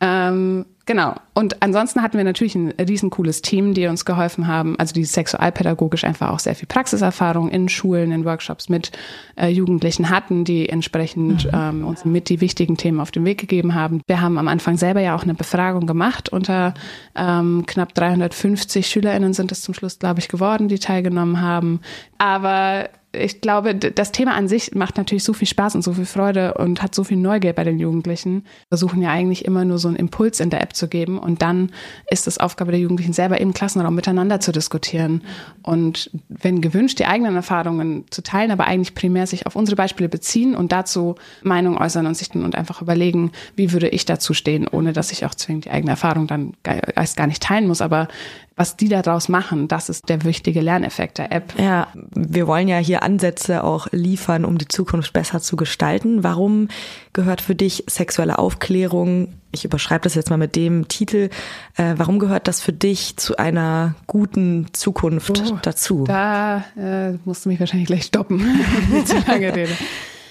Ähm, 0.00 0.66
Genau. 0.86 1.14
Und 1.32 1.62
ansonsten 1.62 2.02
hatten 2.02 2.18
wir 2.18 2.24
natürlich 2.24 2.54
ein 2.54 2.72
riesencooles 2.72 3.40
Team, 3.40 3.72
die 3.72 3.86
uns 3.86 4.04
geholfen 4.04 4.46
haben, 4.46 4.78
also 4.78 4.92
die 4.92 5.04
sexualpädagogisch 5.04 6.04
einfach 6.04 6.30
auch 6.30 6.38
sehr 6.38 6.54
viel 6.54 6.68
Praxiserfahrung 6.68 7.48
in 7.48 7.70
Schulen, 7.70 8.12
in 8.12 8.24
Workshops 8.26 8.68
mit 8.68 8.92
äh, 9.36 9.48
Jugendlichen 9.48 10.10
hatten, 10.10 10.44
die 10.44 10.68
entsprechend 10.68 11.46
mhm. 11.46 11.50
ähm, 11.54 11.84
uns 11.86 12.04
mit 12.04 12.28
die 12.28 12.42
wichtigen 12.42 12.76
Themen 12.76 13.00
auf 13.00 13.10
den 13.10 13.24
Weg 13.24 13.38
gegeben 13.38 13.74
haben. 13.74 14.02
Wir 14.06 14.20
haben 14.20 14.36
am 14.36 14.46
Anfang 14.48 14.76
selber 14.76 15.00
ja 15.00 15.16
auch 15.16 15.22
eine 15.22 15.34
Befragung 15.34 15.86
gemacht. 15.86 16.28
Unter 16.28 16.74
ähm, 17.16 17.64
knapp 17.66 17.94
350 17.94 18.86
SchülerInnen 18.86 19.32
sind 19.32 19.52
es 19.52 19.62
zum 19.62 19.72
Schluss, 19.72 19.98
glaube 19.98 20.20
ich, 20.20 20.28
geworden, 20.28 20.68
die 20.68 20.78
teilgenommen 20.78 21.40
haben. 21.40 21.80
Aber 22.18 22.90
ich 23.14 23.40
glaube, 23.40 23.74
das 23.74 24.12
Thema 24.12 24.34
an 24.34 24.48
sich 24.48 24.74
macht 24.74 24.96
natürlich 24.96 25.24
so 25.24 25.32
viel 25.32 25.48
Spaß 25.48 25.74
und 25.74 25.82
so 25.82 25.92
viel 25.92 26.06
Freude 26.06 26.54
und 26.54 26.82
hat 26.82 26.94
so 26.94 27.04
viel 27.04 27.16
Neugier 27.16 27.52
bei 27.52 27.64
den 27.64 27.78
Jugendlichen. 27.78 28.42
Wir 28.42 28.78
versuchen 28.78 29.02
ja 29.02 29.10
eigentlich 29.10 29.44
immer 29.44 29.64
nur 29.64 29.78
so 29.78 29.88
einen 29.88 29.96
Impuls 29.96 30.40
in 30.40 30.50
der 30.50 30.62
App 30.62 30.74
zu 30.74 30.88
geben 30.88 31.18
und 31.18 31.42
dann 31.42 31.70
ist 32.10 32.26
es 32.26 32.38
Aufgabe 32.38 32.72
der 32.72 32.80
Jugendlichen 32.80 33.12
selber 33.12 33.40
im 33.40 33.54
Klassenraum 33.54 33.94
miteinander 33.94 34.40
zu 34.40 34.52
diskutieren 34.52 35.22
und 35.62 36.10
wenn 36.28 36.60
gewünscht, 36.60 36.98
die 36.98 37.06
eigenen 37.06 37.36
Erfahrungen 37.36 38.04
zu 38.10 38.22
teilen, 38.22 38.50
aber 38.50 38.66
eigentlich 38.66 38.94
primär 38.94 39.26
sich 39.26 39.46
auf 39.46 39.56
unsere 39.56 39.76
Beispiele 39.76 40.08
beziehen 40.08 40.54
und 40.54 40.72
dazu 40.72 41.14
Meinung 41.42 41.78
äußern 41.78 42.06
und 42.06 42.16
sich 42.16 42.30
dann 42.30 42.44
und 42.44 42.54
einfach 42.54 42.82
überlegen, 42.82 43.32
wie 43.56 43.72
würde 43.72 43.88
ich 43.88 44.04
dazu 44.04 44.34
stehen, 44.34 44.68
ohne 44.68 44.92
dass 44.92 45.12
ich 45.12 45.24
auch 45.24 45.34
zwingend 45.34 45.66
die 45.66 45.70
eigene 45.70 45.92
Erfahrung 45.92 46.26
dann 46.26 46.54
erst 46.94 47.16
gar 47.16 47.26
nicht 47.26 47.42
teilen 47.42 47.66
muss, 47.66 47.80
aber 47.80 48.08
was 48.56 48.76
die 48.76 48.88
daraus 48.88 49.28
machen, 49.28 49.66
das 49.66 49.88
ist 49.88 50.08
der 50.08 50.24
wichtige 50.24 50.60
Lerneffekt 50.60 51.18
der 51.18 51.32
App. 51.32 51.54
Ja, 51.58 51.88
wir 52.14 52.46
wollen 52.46 52.68
ja 52.68 52.78
hier 52.78 53.02
Ansätze 53.02 53.64
auch 53.64 53.88
liefern, 53.90 54.44
um 54.44 54.58
die 54.58 54.68
Zukunft 54.68 55.12
besser 55.12 55.40
zu 55.40 55.56
gestalten. 55.56 56.22
Warum 56.22 56.68
gehört 57.12 57.40
für 57.40 57.56
dich 57.56 57.84
sexuelle 57.88 58.38
Aufklärung, 58.38 59.34
ich 59.50 59.64
überschreibe 59.64 60.02
das 60.02 60.14
jetzt 60.14 60.30
mal 60.30 60.36
mit 60.36 60.54
dem 60.54 60.86
Titel, 60.86 61.30
äh, 61.76 61.94
warum 61.96 62.18
gehört 62.18 62.46
das 62.46 62.60
für 62.60 62.72
dich 62.72 63.16
zu 63.16 63.36
einer 63.36 63.96
guten 64.06 64.66
Zukunft 64.72 65.42
oh, 65.50 65.58
dazu? 65.60 66.04
Da 66.04 66.64
äh, 66.76 67.12
musst 67.24 67.44
du 67.44 67.48
mich 67.48 67.58
wahrscheinlich 67.58 67.88
gleich 67.88 68.04
stoppen, 68.04 68.40
zu 69.04 69.16
lange 69.26 69.54
rede. 69.54 69.76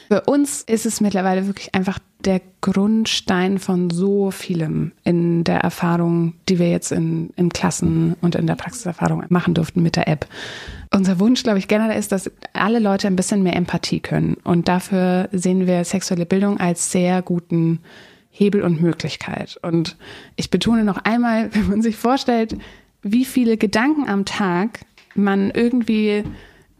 Für 0.07 0.22
uns 0.22 0.62
ist 0.62 0.86
es 0.86 1.01
mittlerweile 1.01 1.48
wirklich 1.48 1.74
einfach 1.75 2.00
der 2.25 2.41
Grundstein 2.62 3.60
von 3.60 3.89
so 3.89 4.31
vielem 4.31 4.93
in 5.03 5.43
der 5.43 5.60
Erfahrung, 5.60 6.36
die 6.48 6.60
wir 6.60 6.69
jetzt 6.69 6.91
in, 6.91 7.31
in 7.36 7.50
Klassen 7.50 8.15
und 8.22 8.36
in 8.36 8.48
der 8.48 8.55
Praxiserfahrung 8.55 9.25
machen 9.29 9.53
durften 9.53 9.83
mit 9.83 9.95
der 9.95 10.07
App. 10.07 10.27
Unser 10.91 11.19
Wunsch, 11.19 11.43
glaube 11.43 11.60
ich, 11.60 11.67
generell 11.67 11.98
ist, 11.98 12.12
dass 12.12 12.31
alle 12.53 12.79
Leute 12.79 13.07
ein 13.07 13.15
bisschen 13.15 13.43
mehr 13.43 13.55
Empathie 13.55 14.00
können. 14.00 14.38
Und 14.43 14.67
dafür 14.67 15.27
sehen 15.31 15.67
wir 15.67 15.83
sexuelle 15.83 16.25
Bildung 16.25 16.60
als 16.60 16.91
sehr 16.91 17.22
guten 17.22 17.79
Hebel 18.29 18.62
und 18.62 18.81
Möglichkeit. 18.81 19.60
Und 19.62 19.98
ich 20.36 20.50
betone 20.50 20.83
noch 20.83 20.98
einmal, 21.03 21.50
wenn 21.53 21.67
man 21.67 21.81
sich 21.81 21.95
vorstellt, 21.95 22.57
wie 23.01 23.25
viele 23.25 23.57
Gedanken 23.57 24.07
am 24.07 24.25
Tag 24.25 24.79
man 25.15 25.51
irgendwie 25.51 26.24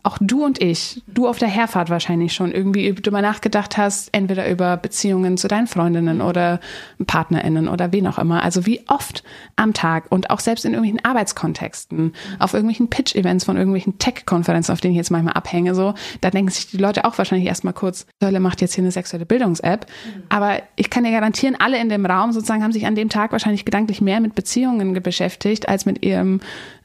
auch 0.04 0.18
du 0.20 0.44
und 0.44 0.62
ich, 0.62 1.02
du 1.08 1.28
auf 1.30 1.40
der 1.40 1.48
Herfahrt 1.48 1.90
wahrscheinlich 1.90 2.34
schon 2.34 2.52
irgendwie 2.52 2.94
drüber 2.94 3.22
nachgedacht 3.22 3.78
hast, 3.78 4.10
entweder 4.12 4.50
über 4.50 4.76
Beziehungen 4.76 5.38
zu 5.38 5.48
deinen 5.48 5.66
Freundinnen 5.66 6.20
oder 6.22 6.60
PartnerInnen 7.08 7.70
oder 7.70 7.94
wen 7.94 8.08
auch 8.08 8.20
immer. 8.20 8.44
Also 8.44 8.66
wie 8.66 8.82
oft 8.88 9.24
am 9.56 9.74
Tag 9.74 10.12
und 10.12 10.30
auch 10.30 10.42
selbst 10.42 10.66
in 10.66 10.74
irgendwelchen 10.74 11.06
Arbeitskontexten, 11.06 12.14
auf 12.40 12.54
irgendwelchen 12.54 12.90
Pitch-Events 12.90 13.46
von 13.46 13.56
irgendwelchen 13.56 13.98
Tech-Konferenzen, 13.98 14.74
auf 14.74 14.82
denen 14.82 14.92
ich 14.92 14.98
jetzt 14.98 15.10
manchmal 15.10 15.36
abhänge, 15.36 15.74
so, 15.74 15.94
da 16.20 16.30
denken 16.30 16.52
sich 16.52 16.70
die 16.70 16.78
Leute 16.78 17.06
auch 17.06 17.18
wahrscheinlich 17.18 17.48
erstmal 17.48 17.74
kurz, 17.74 18.06
Sölle 18.22 18.42
macht 18.42 18.60
jetzt 18.60 18.76
hier 18.76 18.84
eine 18.84 18.92
sexuelle 18.92 19.26
Bildungs-App. 19.26 19.86
Aber 20.28 20.62
ich 20.76 20.90
kann 20.90 21.06
dir 21.06 21.12
garantieren, 21.12 21.56
alle 21.58 21.80
in 21.80 21.88
dem 21.88 22.06
Raum 22.06 22.34
sozusagen 22.34 22.62
haben 22.62 22.74
sich 22.74 22.86
an 22.86 22.96
dem 22.96 23.08
Tag 23.08 23.32
wahrscheinlich 23.32 23.64
gedanklich 23.64 24.02
mehr 24.02 24.20
mit 24.20 24.36
Beziehungen 24.36 24.94
beschäftigt 25.02 25.70
als 25.70 25.86
mit 25.86 26.04
ihrem 26.04 26.42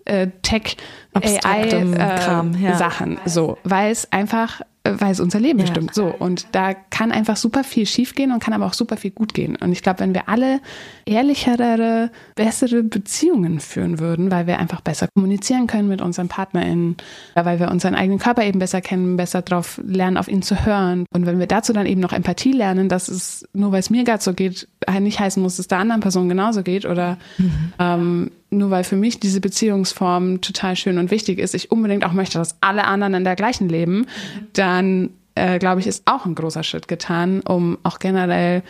äh, 0.09 0.29
Tech 0.43 0.77
AI 1.15 1.63
äh, 1.63 2.63
ja. 2.63 2.77
Sachen 2.77 3.19
so 3.25 3.59
weil 3.65 3.93
es 3.93 4.11
einfach 4.13 4.61
weil 4.97 5.13
es 5.13 5.21
unser 5.21 5.41
Leben 5.41 5.59
ja. 5.59 5.65
bestimmt. 5.65 5.95
So. 5.95 6.07
Und 6.07 6.47
da 6.53 6.75
kann 6.75 7.13
einfach 7.13 7.37
super 7.37 7.65
viel 7.65 7.87
schief 7.87 8.15
gehen 8.15 8.33
und 8.33 8.41
kann 8.41 8.55
aber 8.55 8.67
auch 8.67 8.75
super 8.75 8.97
viel 8.97 9.11
gut 9.11 9.35
gehen. 9.35 9.57
Und 9.57 9.73
ich 9.73 9.83
glaube, 9.83 10.01
wenn 10.01 10.15
wir 10.15 10.29
alle 10.29 10.61
ehrlichere, 11.05 12.11
bessere 12.35 12.83
Beziehungen 12.83 13.61
führen 13.61 13.99
würden, 13.99 14.31
weil 14.31 14.47
wir 14.47 14.59
einfach 14.59 14.81
besser 14.81 15.09
kommunizieren 15.15 15.67
können 15.67 15.89
mit 15.89 16.01
unseren 16.01 16.29
PartnerInnen, 16.29 16.97
weil 17.35 17.61
wir 17.61 17.71
unseren 17.71 17.95
eigenen 17.95 18.19
Körper 18.19 18.45
eben 18.45 18.59
besser 18.59 18.81
kennen, 18.81 19.17
besser 19.17 19.43
darauf 19.43 19.81
lernen, 19.85 20.17
auf 20.17 20.29
ihn 20.29 20.43
zu 20.43 20.65
hören. 20.65 21.05
Und 21.13 21.27
wenn 21.27 21.39
wir 21.39 21.47
dazu 21.47 21.73
dann 21.73 21.87
eben 21.87 22.01
noch 22.01 22.13
Empathie 22.13 22.53
lernen, 22.53 22.89
dass 22.89 23.09
es 23.09 23.47
nur 23.53 23.73
weil 23.73 23.81
es 23.81 23.91
mir 23.91 24.05
gerade 24.05 24.23
so 24.23 24.33
geht, 24.33 24.69
nicht 25.01 25.21
heißen 25.21 25.43
muss, 25.43 25.55
dass 25.55 25.61
es 25.61 25.69
der 25.69 25.79
anderen 25.79 26.01
Person 26.01 26.29
genauso 26.29 26.63
geht 26.63 26.87
oder 26.87 27.19
mhm. 27.39 27.73
ähm, 27.79 28.31
nur 28.51 28.71
weil 28.71 28.85
für 28.85 28.97
mich 28.97 29.21
diese 29.21 29.41
Beziehungsform 29.41 30.41
total 30.41 30.77
schön 30.77 30.99
und 30.99 31.11
wichtig 31.11 31.39
ist, 31.39 31.55
ich 31.55 31.71
unbedingt 31.71 32.05
auch 32.05 32.13
möchte, 32.13 32.39
dass 32.39 32.57
alle 32.61 32.85
anderen 32.85 33.15
in 33.15 33.25
der 33.25 33.37
gleichen 33.37 33.69
leben, 33.69 34.07
dann 34.53 35.11
äh, 35.35 35.59
glaube 35.59 35.81
ich, 35.81 35.87
ist 35.87 36.03
auch 36.07 36.25
ein 36.25 36.35
großer 36.35 36.63
Schritt 36.63 36.89
getan, 36.89 37.41
um 37.41 37.77
auch 37.83 37.99
generell 37.99 38.63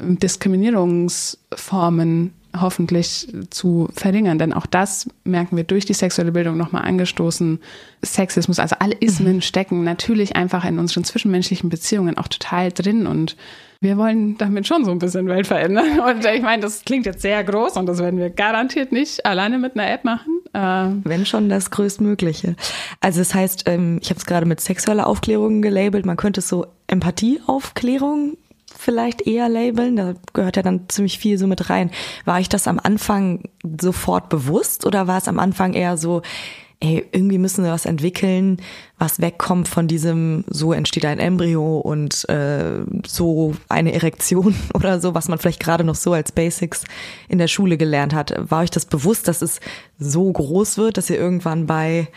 Diskriminierungsformen 0.00 2.32
hoffentlich 2.56 3.28
zu 3.50 3.88
verringern. 3.94 4.38
Denn 4.38 4.52
auch 4.52 4.66
das 4.66 5.08
merken 5.24 5.56
wir 5.56 5.64
durch 5.64 5.84
die 5.84 5.94
sexuelle 5.94 6.32
Bildung 6.32 6.56
nochmal 6.56 6.84
angestoßen. 6.84 7.60
Sexismus, 8.02 8.58
also 8.58 8.76
alle 8.78 8.94
Ismen 8.94 9.36
mhm. 9.36 9.40
stecken 9.40 9.84
natürlich 9.84 10.36
einfach 10.36 10.64
in 10.64 10.78
unseren 10.78 11.04
zwischenmenschlichen 11.04 11.68
Beziehungen 11.68 12.16
auch 12.16 12.28
total 12.28 12.72
drin 12.72 13.06
und 13.06 13.36
wir 13.80 13.96
wollen 13.96 14.36
damit 14.38 14.66
schon 14.66 14.84
so 14.84 14.90
ein 14.90 14.98
bisschen 14.98 15.28
Welt 15.28 15.46
verändern. 15.46 16.00
Und 16.08 16.24
ich 16.24 16.42
meine, 16.42 16.62
das 16.62 16.84
klingt 16.84 17.06
jetzt 17.06 17.22
sehr 17.22 17.44
groß 17.44 17.76
und 17.76 17.86
das 17.86 17.98
werden 17.98 18.18
wir 18.18 18.28
garantiert 18.28 18.90
nicht 18.90 19.24
alleine 19.24 19.58
mit 19.58 19.76
einer 19.78 19.88
App 19.88 20.04
machen. 20.04 20.40
Ähm, 20.52 21.02
Wenn 21.04 21.24
schon 21.24 21.48
das 21.48 21.70
Größtmögliche. 21.70 22.56
Also 23.00 23.20
das 23.20 23.34
heißt, 23.34 23.68
ähm, 23.68 24.00
ich 24.02 24.10
habe 24.10 24.18
es 24.18 24.26
gerade 24.26 24.46
mit 24.46 24.60
sexueller 24.60 25.06
Aufklärung 25.06 25.62
gelabelt, 25.62 26.06
man 26.06 26.16
könnte 26.16 26.40
es 26.40 26.48
so 26.48 26.66
Empathieaufklärung 26.88 28.36
vielleicht 28.78 29.26
eher 29.26 29.48
labeln. 29.48 29.96
Da 29.96 30.14
gehört 30.32 30.56
ja 30.56 30.62
dann 30.62 30.88
ziemlich 30.88 31.18
viel 31.18 31.36
so 31.36 31.46
mit 31.46 31.68
rein. 31.68 31.90
War 32.24 32.40
ich 32.40 32.48
das 32.48 32.68
am 32.68 32.78
Anfang 32.82 33.48
sofort 33.80 34.28
bewusst 34.28 34.86
oder 34.86 35.06
war 35.06 35.18
es 35.18 35.28
am 35.28 35.38
Anfang 35.40 35.74
eher 35.74 35.96
so, 35.96 36.22
ey, 36.80 37.04
irgendwie 37.10 37.38
müssen 37.38 37.64
wir 37.64 37.72
was 37.72 37.86
entwickeln, 37.86 38.58
was 38.96 39.20
wegkommt 39.20 39.66
von 39.66 39.88
diesem, 39.88 40.44
so 40.48 40.72
entsteht 40.72 41.04
ein 41.04 41.18
Embryo 41.18 41.78
und 41.78 42.28
äh, 42.28 42.84
so 43.04 43.56
eine 43.68 43.92
Erektion 43.92 44.54
oder 44.74 45.00
so, 45.00 45.12
was 45.12 45.28
man 45.28 45.38
vielleicht 45.38 45.60
gerade 45.60 45.82
noch 45.82 45.96
so 45.96 46.12
als 46.12 46.30
Basics 46.30 46.84
in 47.28 47.38
der 47.38 47.48
Schule 47.48 47.78
gelernt 47.78 48.14
hat. 48.14 48.32
War 48.38 48.62
euch 48.62 48.70
das 48.70 48.86
bewusst, 48.86 49.26
dass 49.26 49.42
es 49.42 49.58
so 49.98 50.30
groß 50.32 50.78
wird, 50.78 50.98
dass 50.98 51.10
ihr 51.10 51.18
irgendwann 51.18 51.66
bei 51.66 52.08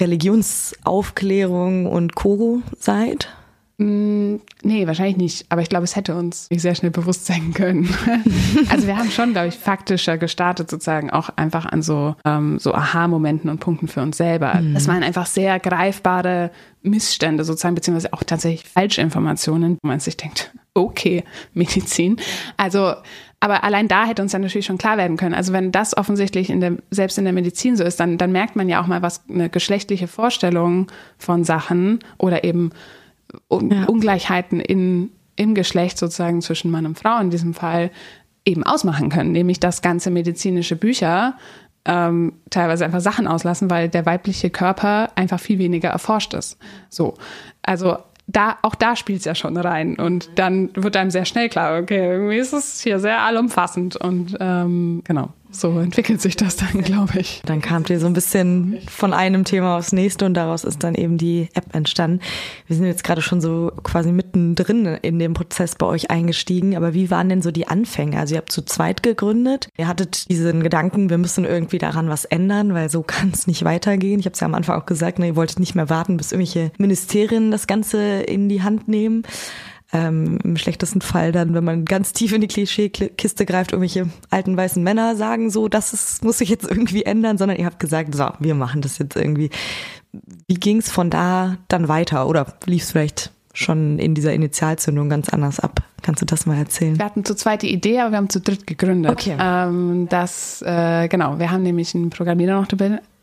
Religionsaufklärung 0.00 1.84
und 1.84 2.14
Koro 2.14 2.62
seid? 2.78 3.28
Mm, 3.80 4.40
nee, 4.62 4.88
wahrscheinlich 4.88 5.16
nicht. 5.16 5.46
Aber 5.50 5.62
ich 5.62 5.68
glaube, 5.68 5.84
es 5.84 5.94
hätte 5.94 6.16
uns 6.16 6.48
sehr 6.50 6.74
schnell 6.74 6.90
bewusst 6.90 7.26
sein 7.26 7.54
können. 7.54 7.88
also 8.70 8.88
wir 8.88 8.96
haben 8.96 9.10
schon, 9.10 9.32
glaube 9.32 9.48
ich, 9.48 9.54
faktischer 9.54 10.18
gestartet, 10.18 10.68
sozusagen 10.68 11.10
auch 11.10 11.30
einfach 11.36 11.64
an 11.64 11.82
so, 11.82 12.16
ähm, 12.24 12.58
so 12.58 12.74
Aha-Momenten 12.74 13.48
und 13.48 13.60
Punkten 13.60 13.86
für 13.86 14.02
uns 14.02 14.16
selber. 14.16 14.54
Mhm. 14.54 14.74
Das 14.74 14.88
waren 14.88 15.04
einfach 15.04 15.26
sehr 15.26 15.60
greifbare 15.60 16.50
Missstände 16.82 17.44
sozusagen, 17.44 17.76
beziehungsweise 17.76 18.12
auch 18.12 18.24
tatsächlich 18.24 18.68
Falschinformationen, 18.68 19.78
wo 19.80 19.88
man 19.88 20.00
sich 20.00 20.16
denkt, 20.16 20.52
okay, 20.74 21.22
Medizin. 21.54 22.16
Also, 22.56 22.94
aber 23.38 23.62
allein 23.62 23.86
da 23.86 24.06
hätte 24.06 24.22
uns 24.22 24.32
dann 24.32 24.42
natürlich 24.42 24.66
schon 24.66 24.78
klar 24.78 24.96
werden 24.96 25.16
können. 25.16 25.34
Also 25.34 25.52
wenn 25.52 25.70
das 25.70 25.96
offensichtlich 25.96 26.50
in 26.50 26.60
der, 26.60 26.78
selbst 26.90 27.16
in 27.16 27.24
der 27.24 27.32
Medizin 27.32 27.76
so 27.76 27.84
ist, 27.84 28.00
dann, 28.00 28.18
dann 28.18 28.32
merkt 28.32 28.56
man 28.56 28.68
ja 28.68 28.82
auch 28.82 28.88
mal, 28.88 29.02
was 29.02 29.22
eine 29.28 29.48
geschlechtliche 29.48 30.08
Vorstellung 30.08 30.88
von 31.16 31.44
Sachen 31.44 32.00
oder 32.18 32.42
eben 32.42 32.70
Un 33.48 33.70
ja. 33.70 33.84
Ungleichheiten 33.84 34.60
in, 34.60 35.10
im 35.36 35.54
Geschlecht 35.54 35.98
sozusagen 35.98 36.40
zwischen 36.40 36.70
Mann 36.70 36.86
und 36.86 36.98
Frau 36.98 37.18
in 37.20 37.30
diesem 37.30 37.54
Fall 37.54 37.90
eben 38.44 38.64
ausmachen 38.64 39.10
können, 39.10 39.32
nämlich 39.32 39.60
dass 39.60 39.82
ganze 39.82 40.10
medizinische 40.10 40.76
Bücher 40.76 41.36
ähm, 41.84 42.34
teilweise 42.50 42.84
einfach 42.84 43.00
Sachen 43.00 43.26
auslassen, 43.26 43.70
weil 43.70 43.88
der 43.88 44.06
weibliche 44.06 44.50
Körper 44.50 45.10
einfach 45.16 45.40
viel 45.40 45.58
weniger 45.58 45.88
erforscht 45.90 46.34
ist. 46.34 46.58
So, 46.88 47.14
also 47.62 47.98
da, 48.26 48.58
auch 48.62 48.74
da 48.74 48.94
spielt 48.94 49.20
es 49.20 49.24
ja 49.24 49.34
schon 49.34 49.56
rein. 49.56 49.96
Und 49.96 50.38
dann 50.38 50.70
wird 50.74 50.96
einem 50.96 51.10
sehr 51.10 51.24
schnell 51.24 51.48
klar, 51.48 51.80
okay, 51.80 52.12
irgendwie 52.12 52.36
ist 52.36 52.52
es 52.52 52.80
hier 52.80 53.00
sehr 53.00 53.22
allumfassend. 53.22 53.96
Und 53.96 54.36
ähm, 54.38 55.02
genau, 55.04 55.30
so 55.50 55.78
entwickelt 55.78 56.20
sich 56.20 56.36
das 56.36 56.56
dann, 56.56 56.82
glaube 56.82 57.20
ich. 57.20 57.40
Dann 57.44 57.60
kamt 57.60 57.88
ihr 57.90 57.98
so 57.98 58.06
ein 58.06 58.12
bisschen 58.12 58.78
von 58.88 59.14
einem 59.14 59.44
Thema 59.44 59.78
aufs 59.78 59.92
nächste 59.92 60.26
und 60.26 60.34
daraus 60.34 60.64
ist 60.64 60.84
dann 60.84 60.94
eben 60.94 61.16
die 61.16 61.48
App 61.54 61.74
entstanden. 61.74 62.20
Wir 62.66 62.76
sind 62.76 62.84
jetzt 62.84 63.02
gerade 63.02 63.22
schon 63.22 63.40
so 63.40 63.72
quasi 63.82 64.12
mittendrin 64.12 64.84
in 65.02 65.18
dem 65.18 65.34
Prozess 65.34 65.74
bei 65.74 65.86
euch 65.86 66.10
eingestiegen. 66.10 66.76
Aber 66.76 66.92
wie 66.92 67.10
waren 67.10 67.28
denn 67.28 67.42
so 67.42 67.50
die 67.50 67.66
Anfänge? 67.66 68.18
Also 68.18 68.34
ihr 68.34 68.38
habt 68.38 68.52
zu 68.52 68.62
zweit 68.62 69.02
gegründet. 69.02 69.68
Ihr 69.78 69.88
hattet 69.88 70.28
diesen 70.28 70.62
Gedanken, 70.62 71.08
wir 71.08 71.18
müssen 71.18 71.44
irgendwie 71.44 71.78
daran 71.78 72.08
was 72.08 72.24
ändern, 72.26 72.74
weil 72.74 72.90
so 72.90 73.02
kann 73.06 73.30
es 73.32 73.46
nicht 73.46 73.64
weitergehen. 73.64 74.20
Ich 74.20 74.26
habe 74.26 74.34
es 74.34 74.40
ja 74.40 74.46
am 74.46 74.54
Anfang 74.54 74.80
auch 74.80 74.86
gesagt, 74.86 75.18
ne, 75.18 75.28
ihr 75.28 75.36
wolltet 75.36 75.60
nicht 75.60 75.74
mehr 75.74 75.88
warten, 75.88 76.18
bis 76.18 76.32
irgendwelche 76.32 76.72
Ministerien 76.78 77.50
das 77.50 77.66
Ganze 77.66 78.20
in 78.20 78.48
die 78.48 78.62
Hand 78.62 78.88
nehmen. 78.88 79.22
Ähm, 79.90 80.38
Im 80.44 80.56
schlechtesten 80.56 81.00
Fall 81.00 81.32
dann, 81.32 81.54
wenn 81.54 81.64
man 81.64 81.86
ganz 81.86 82.12
tief 82.12 82.32
in 82.32 82.42
die 82.42 82.48
Klischeekiste 82.48 83.46
greift, 83.46 83.72
irgendwelche 83.72 84.10
alten 84.28 84.54
weißen 84.54 84.82
Männer 84.82 85.16
sagen 85.16 85.50
so, 85.50 85.68
das 85.68 85.94
ist, 85.94 86.22
muss 86.22 86.38
sich 86.38 86.50
jetzt 86.50 86.70
irgendwie 86.70 87.04
ändern, 87.04 87.38
sondern 87.38 87.56
ihr 87.56 87.64
habt 87.64 87.80
gesagt, 87.80 88.14
so, 88.14 88.28
wir 88.38 88.54
machen 88.54 88.82
das 88.82 88.98
jetzt 88.98 89.16
irgendwie. 89.16 89.48
Wie 90.46 90.54
ging 90.54 90.78
es 90.78 90.90
von 90.90 91.08
da 91.08 91.56
dann 91.68 91.88
weiter? 91.88 92.28
Oder 92.28 92.54
lief 92.66 92.82
es 92.82 92.90
vielleicht 92.92 93.32
schon 93.54 93.98
in 93.98 94.14
dieser 94.14 94.34
Initialzündung 94.34 95.08
ganz 95.08 95.30
anders 95.30 95.58
ab? 95.58 95.82
Kannst 96.02 96.20
du 96.20 96.26
das 96.26 96.44
mal 96.44 96.58
erzählen? 96.58 96.98
Wir 96.98 97.04
hatten 97.06 97.24
zu 97.24 97.34
zweit 97.34 97.62
die 97.62 97.72
Idee, 97.72 98.00
aber 98.00 98.12
wir 98.12 98.18
haben 98.18 98.30
zu 98.30 98.40
dritt 98.40 98.66
gegründet. 98.66 99.10
Okay. 99.10 99.36
Ähm, 99.40 100.06
das, 100.10 100.62
äh, 100.62 101.08
genau, 101.08 101.38
wir 101.38 101.50
haben 101.50 101.62
nämlich 101.62 101.94
einen 101.94 102.10
Programmierer 102.10 102.60
noch 102.60 102.68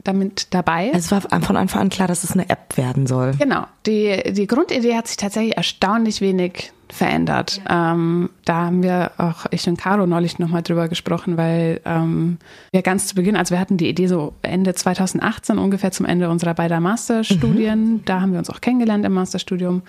damit 0.05 0.47
dabei. 0.51 0.91
Es 0.93 1.11
war 1.11 1.21
von 1.21 1.57
Anfang 1.57 1.81
an 1.81 1.89
klar, 1.89 2.07
dass 2.07 2.23
es 2.23 2.31
eine 2.31 2.49
App 2.49 2.77
werden 2.77 3.07
soll. 3.07 3.33
Genau. 3.37 3.65
Die, 3.85 4.33
die 4.33 4.47
Grundidee 4.47 4.95
hat 4.95 5.07
sich 5.07 5.17
tatsächlich 5.17 5.57
erstaunlich 5.57 6.21
wenig 6.21 6.71
verändert. 6.89 7.61
Ja. 7.67 7.93
Ähm, 7.93 8.29
da 8.45 8.65
haben 8.65 8.83
wir 8.83 9.11
auch 9.17 9.45
ich 9.51 9.67
und 9.67 9.77
Caro 9.77 10.05
neulich 10.05 10.39
nochmal 10.39 10.61
drüber 10.61 10.87
gesprochen, 10.87 11.37
weil 11.37 11.81
ähm, 11.85 12.37
wir 12.71 12.81
ganz 12.83 13.07
zu 13.07 13.15
Beginn, 13.15 13.35
also 13.35 13.55
wir 13.55 13.59
hatten 13.59 13.77
die 13.77 13.89
Idee 13.89 14.07
so 14.07 14.33
Ende 14.43 14.73
2018 14.73 15.57
ungefähr 15.57 15.91
zum 15.91 16.05
Ende 16.05 16.29
unserer 16.29 16.53
beiden 16.53 16.81
Masterstudien. 16.83 17.93
Mhm. 17.93 18.05
Da 18.05 18.21
haben 18.21 18.31
wir 18.31 18.39
uns 18.39 18.49
auch 18.49 18.61
kennengelernt 18.61 19.05
im 19.05 19.13
Masterstudium. 19.13 19.81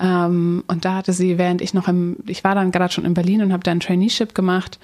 Ähm, 0.00 0.64
und 0.66 0.84
da 0.84 0.94
hatte 0.94 1.12
sie, 1.12 1.38
während 1.38 1.62
ich 1.62 1.74
noch 1.74 1.88
im, 1.88 2.16
ich 2.26 2.42
war 2.42 2.54
dann 2.54 2.72
gerade 2.72 2.92
schon 2.92 3.04
in 3.04 3.14
Berlin 3.14 3.42
und 3.42 3.52
habe 3.52 3.62
da 3.62 3.70
ein 3.70 3.80
Traineeship 3.80 4.34
gemacht. 4.34 4.78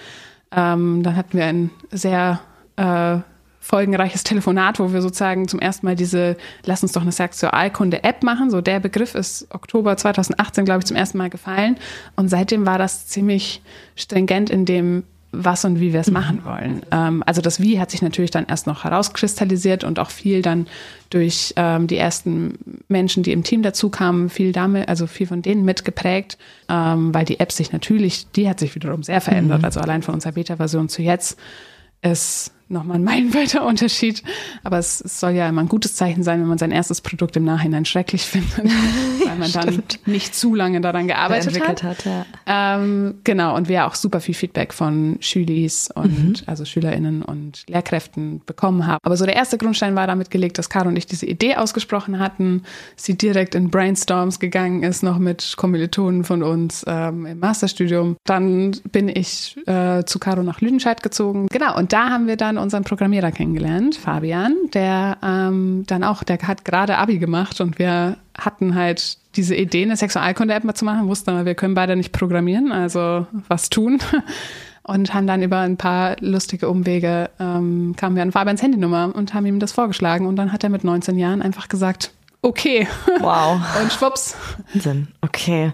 Ähm, 0.53 1.03
dann 1.03 1.17
hatten 1.17 1.37
wir 1.37 1.45
ein 1.45 1.71
sehr 1.91 2.41
äh, 2.77 3.19
folgenreiches 3.61 4.25
Telefonat, 4.25 4.79
wo 4.79 4.93
wir 4.93 5.03
sozusagen 5.03 5.49
zum 5.49 5.61
ersten 5.61 5.87
Mal 5.87 5.97
diese 5.97 6.37
Lass 6.65 6.83
uns 6.83 6.93
doch 6.93 7.03
eine 7.03 7.12
Sexualkunde-App 7.12 8.23
machen. 8.23 8.50
So 8.50 8.61
der 8.61 8.81
Begriff 8.81 9.15
ist 9.15 9.47
Oktober 9.50 9.97
2018, 9.97 10.65
glaube 10.65 10.81
ich, 10.81 10.87
zum 10.87 10.97
ersten 10.97 11.19
Mal 11.19 11.31
gefallen. 11.31 11.77
Und 12.17 12.29
seitdem 12.29 12.67
war 12.67 12.79
das 12.79 13.07
ziemlich 13.07 13.62
stringent 13.97 14.50
in 14.50 14.65
dem, 14.65 15.05
was 15.31 15.65
und 15.65 15.79
wie 15.79 15.93
wir 15.93 16.00
es 16.00 16.07
mhm. 16.07 16.15
machen 16.15 16.45
wollen. 16.45 16.83
Ähm, 16.91 17.23
also 17.27 17.43
das 17.43 17.61
Wie 17.61 17.79
hat 17.79 17.91
sich 17.91 18.00
natürlich 18.00 18.31
dann 18.31 18.47
erst 18.47 18.67
noch 18.67 18.85
herauskristallisiert 18.85 19.85
und 19.85 19.99
auch 19.99 20.11
viel 20.11 20.41
dann 20.41 20.67
durch 21.11 21.53
ähm, 21.57 21.87
die 21.87 21.99
ersten 21.99 22.59
Menschen, 22.88 23.23
die 23.23 23.33
im 23.33 23.43
Team 23.43 23.62
dazu 23.62 23.91
kamen, 23.91 24.31
viel 24.31 24.53
damit, 24.53 24.88
also 24.88 25.07
viel 25.07 25.27
von 25.27 25.43
denen 25.43 25.65
mitgeprägt, 25.65 26.38
ähm, 26.69 27.12
weil 27.12 27.25
die 27.25 27.41
App 27.41 27.53
sich 27.53 27.73
natürlich, 27.73 28.31
die 28.33 28.49
hat 28.49 28.59
sich 28.59 28.75
wiederum 28.75 29.03
sehr 29.03 29.21
verändert. 29.21 29.59
Mhm. 29.59 29.65
Also 29.65 29.81
allein 29.81 30.03
von 30.03 30.15
unserer 30.15 30.33
Beta-Version 30.33 30.88
zu 30.88 31.03
jetzt 31.03 31.38
ist 32.00 32.53
nochmal 32.69 32.97
ein 32.97 33.05
meilenweiter 33.09 33.65
Unterschied. 33.65 34.23
Aber 34.65 34.79
es, 34.79 35.01
es, 35.01 35.21
soll 35.21 35.33
ja 35.33 35.49
immer 35.49 35.63
ein 35.63 35.69
gutes 35.69 35.95
Zeichen 35.97 36.23
sein, 36.23 36.41
wenn 36.41 36.49
man 36.49 36.59
sein 36.59 36.71
erstes 36.71 37.01
Produkt 37.01 37.37
im 37.37 37.45
Nachhinein 37.45 37.85
schrecklich 37.85 38.23
findet, 38.27 38.73
weil 39.27 39.37
man 39.37 39.53
dann 39.53 39.83
nicht 40.07 40.35
zu 40.35 40.55
lange 40.55 40.81
daran 40.81 41.09
gearbeitet 41.09 41.61
hat. 41.61 41.83
hat 41.83 42.05
ja. 42.05 42.27
ähm, 42.47 43.17
genau, 43.25 43.57
und 43.57 43.69
wir 43.69 43.87
auch 43.87 43.95
super 43.95 44.21
viel 44.21 44.35
Feedback 44.35 44.73
von 44.73 45.19
Schülis 45.21 45.91
und 45.95 46.29
mhm. 46.29 46.35
also 46.47 46.65
SchülerInnen 46.65 47.23
und 47.23 47.65
Lehrkräften 47.69 48.43
bekommen 48.45 48.87
haben. 48.87 48.99
Aber 49.03 49.17
so 49.17 49.25
der 49.25 49.37
erste 49.37 49.59
Grundstein 49.59 49.97
war 49.97 50.07
damit 50.07 50.31
gelegt, 50.31 50.59
dass 50.59 50.69
Caro 50.69 50.89
und 50.89 50.97
ich 50.97 51.07
diese 51.07 51.27
Idee 51.27 51.57
ausgesprochen 51.57 52.19
hatten. 52.19 52.63
Sie 52.97 53.17
direkt 53.17 53.55
in 53.55 53.71
Brainstorms 53.71 54.41
gegangen 54.41 54.83
ist, 54.83 55.03
noch 55.03 55.19
mit 55.19 55.55
Kommilitonen 55.57 56.25
von 56.25 56.43
uns 56.43 56.85
ähm, 56.87 57.27
im 57.27 57.39
Masterstudium. 57.39 58.17
Dann 58.25 58.73
bin 58.93 59.09
ich 59.09 59.57
äh, 59.67 60.05
zu 60.05 60.19
Caro 60.19 60.43
nach 60.43 60.61
Lüdenscheid 60.61 61.03
gezogen. 61.03 61.47
Genau, 61.51 61.77
und 61.77 61.93
da 61.93 62.11
haben 62.11 62.27
wir 62.27 62.37
dann 62.37 62.58
unseren 62.59 62.85
Programmierer 62.85 63.33
kennengelernt, 63.33 63.97
Fabian, 63.97 64.55
der 64.75 65.19
ähm, 65.23 65.85
dann 65.87 66.05
auch, 66.05 66.23
der 66.23 66.38
hat 66.38 66.65
gerade 66.65 66.99
Abi 66.99 67.19
gemacht 67.19 67.61
und 67.61 67.79
wir 67.79 68.17
hatten 68.37 68.75
halt 68.75 69.19
diese 69.37 69.55
Idee, 69.55 69.83
eine 69.83 69.97
Sexualkunde-App 69.97 70.65
mal 70.65 70.75
zu 70.75 70.85
machen, 70.85 71.09
wussten 71.09 71.31
aber, 71.31 71.45
wir 71.45 71.55
können 71.55 71.75
beide 71.75 71.97
nicht 71.97 72.12
programmieren, 72.12 72.73
also 72.73 73.27
was 73.49 73.71
tun. 73.71 73.99
Und 74.85 75.12
haben 75.12 75.27
dann 75.27 75.43
über 75.43 75.59
ein 75.59 75.77
paar 75.77 76.17
lustige 76.21 76.71
Umwege, 76.71 77.29
ähm, 77.38 77.95
kamen 77.95 78.17
wir 78.17 78.23
an 78.23 78.33
Fabians 78.33 78.62
Handynummer 78.62 79.12
und 79.15 79.35
haben 79.35 79.45
ihm 79.45 79.61
das 79.61 79.73
vorgeschlagen. 79.73 80.27
Und 80.27 80.37
dann 80.37 80.50
hat 80.50 80.65
er 80.65 80.71
mit 80.71 80.83
19 80.83 81.19
Jahren 81.19 81.43
einfach 81.43 81.69
gesagt, 81.69 82.11
okay. 82.41 82.88
Wow. 83.21 83.61
und 83.83 83.93
schwupps. 83.93 84.35
Wahnsinn. 84.73 85.09
Okay. 85.21 85.73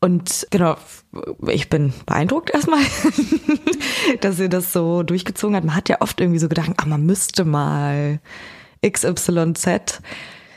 Und 0.00 0.46
genau, 0.50 0.76
ich 1.48 1.68
bin 1.68 1.92
beeindruckt 2.06 2.50
erstmal, 2.50 2.80
dass 4.20 4.38
ihr 4.38 4.48
das 4.48 4.72
so 4.72 5.02
durchgezogen 5.02 5.56
habt. 5.56 5.66
Man 5.66 5.74
hat 5.74 5.88
ja 5.88 6.00
oft 6.00 6.20
irgendwie 6.20 6.38
so 6.38 6.48
gedacht, 6.48 6.70
ach, 6.76 6.86
man 6.86 7.04
müsste 7.04 7.44
mal 7.44 8.20
XYZ. 8.86 10.00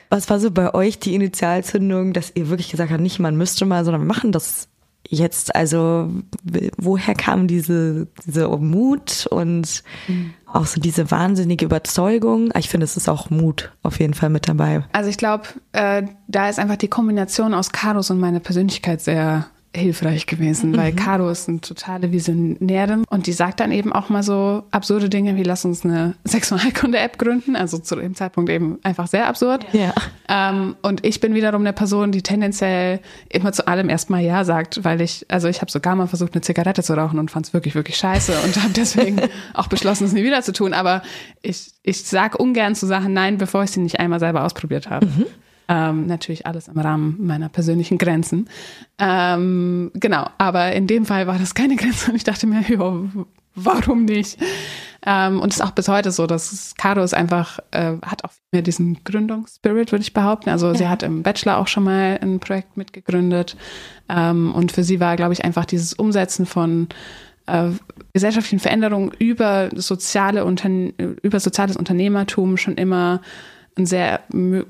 Was 0.10 0.30
war 0.30 0.40
so 0.40 0.52
bei 0.52 0.74
euch 0.74 1.00
die 1.00 1.16
Initialzündung, 1.16 2.14
dass 2.14 2.32
ihr 2.36 2.50
wirklich 2.50 2.70
gesagt 2.70 2.92
habt, 2.92 3.02
nicht 3.02 3.20
man 3.20 3.36
müsste 3.36 3.66
mal, 3.66 3.84
sondern 3.84 4.02
wir 4.02 4.08
machen 4.08 4.32
das 4.32 4.68
jetzt? 5.08 5.56
Also 5.56 6.10
woher 6.78 7.16
kam 7.16 7.48
diese, 7.48 8.08
diese 8.26 8.48
Mut 8.48 9.28
und 9.30 9.84
mhm. 10.08 10.34
auch 10.46 10.66
so 10.66 10.82
diese 10.82 11.12
wahnsinnige 11.12 11.66
Überzeugung? 11.66 12.52
Ich 12.58 12.70
finde, 12.70 12.86
es 12.86 12.98
ist 12.98 13.10
auch 13.10 13.30
Mut 13.30 13.72
auf 13.84 14.00
jeden 14.00 14.14
Fall 14.14 14.30
mit 14.30 14.48
dabei. 14.48 14.84
Also 14.94 15.10
ich 15.10 15.18
glaube, 15.18 15.44
äh, 15.74 16.04
da 16.28 16.50
ist 16.50 16.60
einfach 16.60 16.78
die 16.78 16.88
Kombination 16.88 17.54
aus 17.54 17.72
Karos 17.72 18.10
und 18.10 18.20
meiner 18.20 18.40
Persönlichkeit 18.40 19.02
sehr 19.02 19.48
hilfreich 19.74 20.26
gewesen, 20.26 20.76
weil 20.76 20.92
mhm. 20.92 20.98
Caro 20.98 21.30
ist 21.30 21.48
eine 21.48 21.62
totale 21.62 22.12
Visionärin 22.12 23.06
und 23.10 23.28
die 23.28 23.32
sagt 23.32 23.62
dann 23.62 23.72
eben 23.72 23.94
auch 23.94 24.10
mal 24.10 24.22
so 24.22 24.64
absurde 24.72 25.10
Dinge 25.10 25.38
wie 25.38 25.44
lass 25.44 25.64
uns 25.64 25.86
eine 25.86 26.16
Sexualkunde-App 26.26 27.18
gründen, 27.18 27.56
also 27.56 27.78
zu 27.78 27.96
dem 27.96 28.14
Zeitpunkt 28.14 28.50
eben 28.50 28.80
einfach 28.84 29.08
sehr 29.08 29.28
absurd. 29.28 29.66
Ja. 29.72 29.94
Ähm, 30.28 30.76
und 30.82 31.06
ich 31.06 31.22
bin 31.22 31.34
wiederum 31.34 31.62
eine 31.62 31.72
Person, 31.72 32.12
die 32.12 32.22
tendenziell 32.22 33.00
immer 33.30 33.54
zu 33.54 33.66
allem 33.66 33.90
erstmal 33.90 34.22
Ja 34.22 34.44
sagt, 34.44 34.84
weil 34.84 35.00
ich, 35.00 35.26
also 35.30 35.48
ich 35.48 35.62
habe 35.62 35.72
sogar 35.72 35.96
mal 35.96 36.08
versucht, 36.08 36.34
eine 36.34 36.42
Zigarette 36.42 36.84
zu 36.84 36.94
rauchen 36.94 37.18
und 37.18 37.32
fand 37.32 37.48
es 37.48 37.54
wirklich, 37.54 37.74
wirklich 37.74 37.96
scheiße 37.96 38.34
und 38.44 38.62
habe 38.62 38.74
deswegen 38.74 39.22
auch 39.54 39.68
beschlossen, 39.68 40.06
es 40.06 40.12
nie 40.12 40.24
wieder 40.24 40.42
zu 40.42 40.52
tun. 40.52 40.74
Aber 40.74 41.02
ich, 41.42 41.72
ich 41.84 42.04
sag 42.04 42.38
ungern 42.38 42.76
zu 42.76 42.88
Sachen 42.88 43.14
Nein, 43.14 43.38
bevor 43.38 43.64
ich 43.64 43.72
sie 43.72 43.80
nicht 43.80 44.02
einmal 44.02 44.20
selber 44.20 44.44
ausprobiert 44.44 44.90
habe. 44.90 45.06
Mhm. 45.06 45.26
Ähm, 45.72 46.06
natürlich 46.06 46.46
alles 46.46 46.68
im 46.68 46.78
Rahmen 46.78 47.16
meiner 47.26 47.48
persönlichen 47.48 47.98
Grenzen. 47.98 48.50
Ähm, 49.00 49.92
genau, 49.94 50.28
aber 50.38 50.74
in 50.74 50.86
dem 50.86 51.06
Fall 51.06 51.28
war 51.28 51.40
das 51.40 51.56
keine 51.56 51.76
Grenze 51.78 52.12
und 52.12 52.18
ich 52.18 52.26
dachte 52.26 52.46
mir, 52.46 52.62
jo, 52.68 53.08
warum 53.56 54.04
nicht? 54.04 54.38
Ähm, 55.06 55.40
und 55.40 55.54
es 55.54 55.60
ist 55.60 55.66
auch 55.66 55.72
bis 55.72 55.88
heute 55.88 56.12
so, 56.12 56.28
dass 56.28 56.74
Caro 56.78 57.02
ist 57.02 57.14
einfach, 57.14 57.60
äh, 57.72 57.94
hat 58.06 58.26
auch 58.26 58.32
mehr 58.52 58.62
diesen 58.62 59.02
Gründungsspirit, 59.06 59.94
würde 59.94 60.04
ich 60.04 60.14
behaupten. 60.14 60.50
Also 60.50 60.68
ja. 60.68 60.76
sie 60.76 60.88
hat 60.90 61.04
im 61.04 61.24
Bachelor 61.24 61.58
auch 61.58 61.68
schon 61.68 61.86
mal 61.86 62.20
ein 62.22 62.42
Projekt 62.42 62.76
mitgegründet. 62.76 63.56
Ähm, 64.10 64.54
und 64.54 64.74
für 64.74 64.84
sie 64.84 65.00
war, 65.00 65.16
glaube 65.16 65.32
ich, 65.32 65.46
einfach 65.46 65.64
dieses 65.64 65.94
Umsetzen 65.94 66.46
von 66.46 66.90
äh, 67.48 67.70
gesellschaftlichen 68.12 68.60
Veränderungen 68.60 69.12
über 69.20 69.70
soziale 69.74 70.44
Unterne 70.44 70.94
über 71.22 71.40
soziales 71.40 71.78
Unternehmertum 71.78 72.58
schon 72.58 72.76
immer 72.76 73.22
ein 73.78 73.86
sehr 73.86 74.22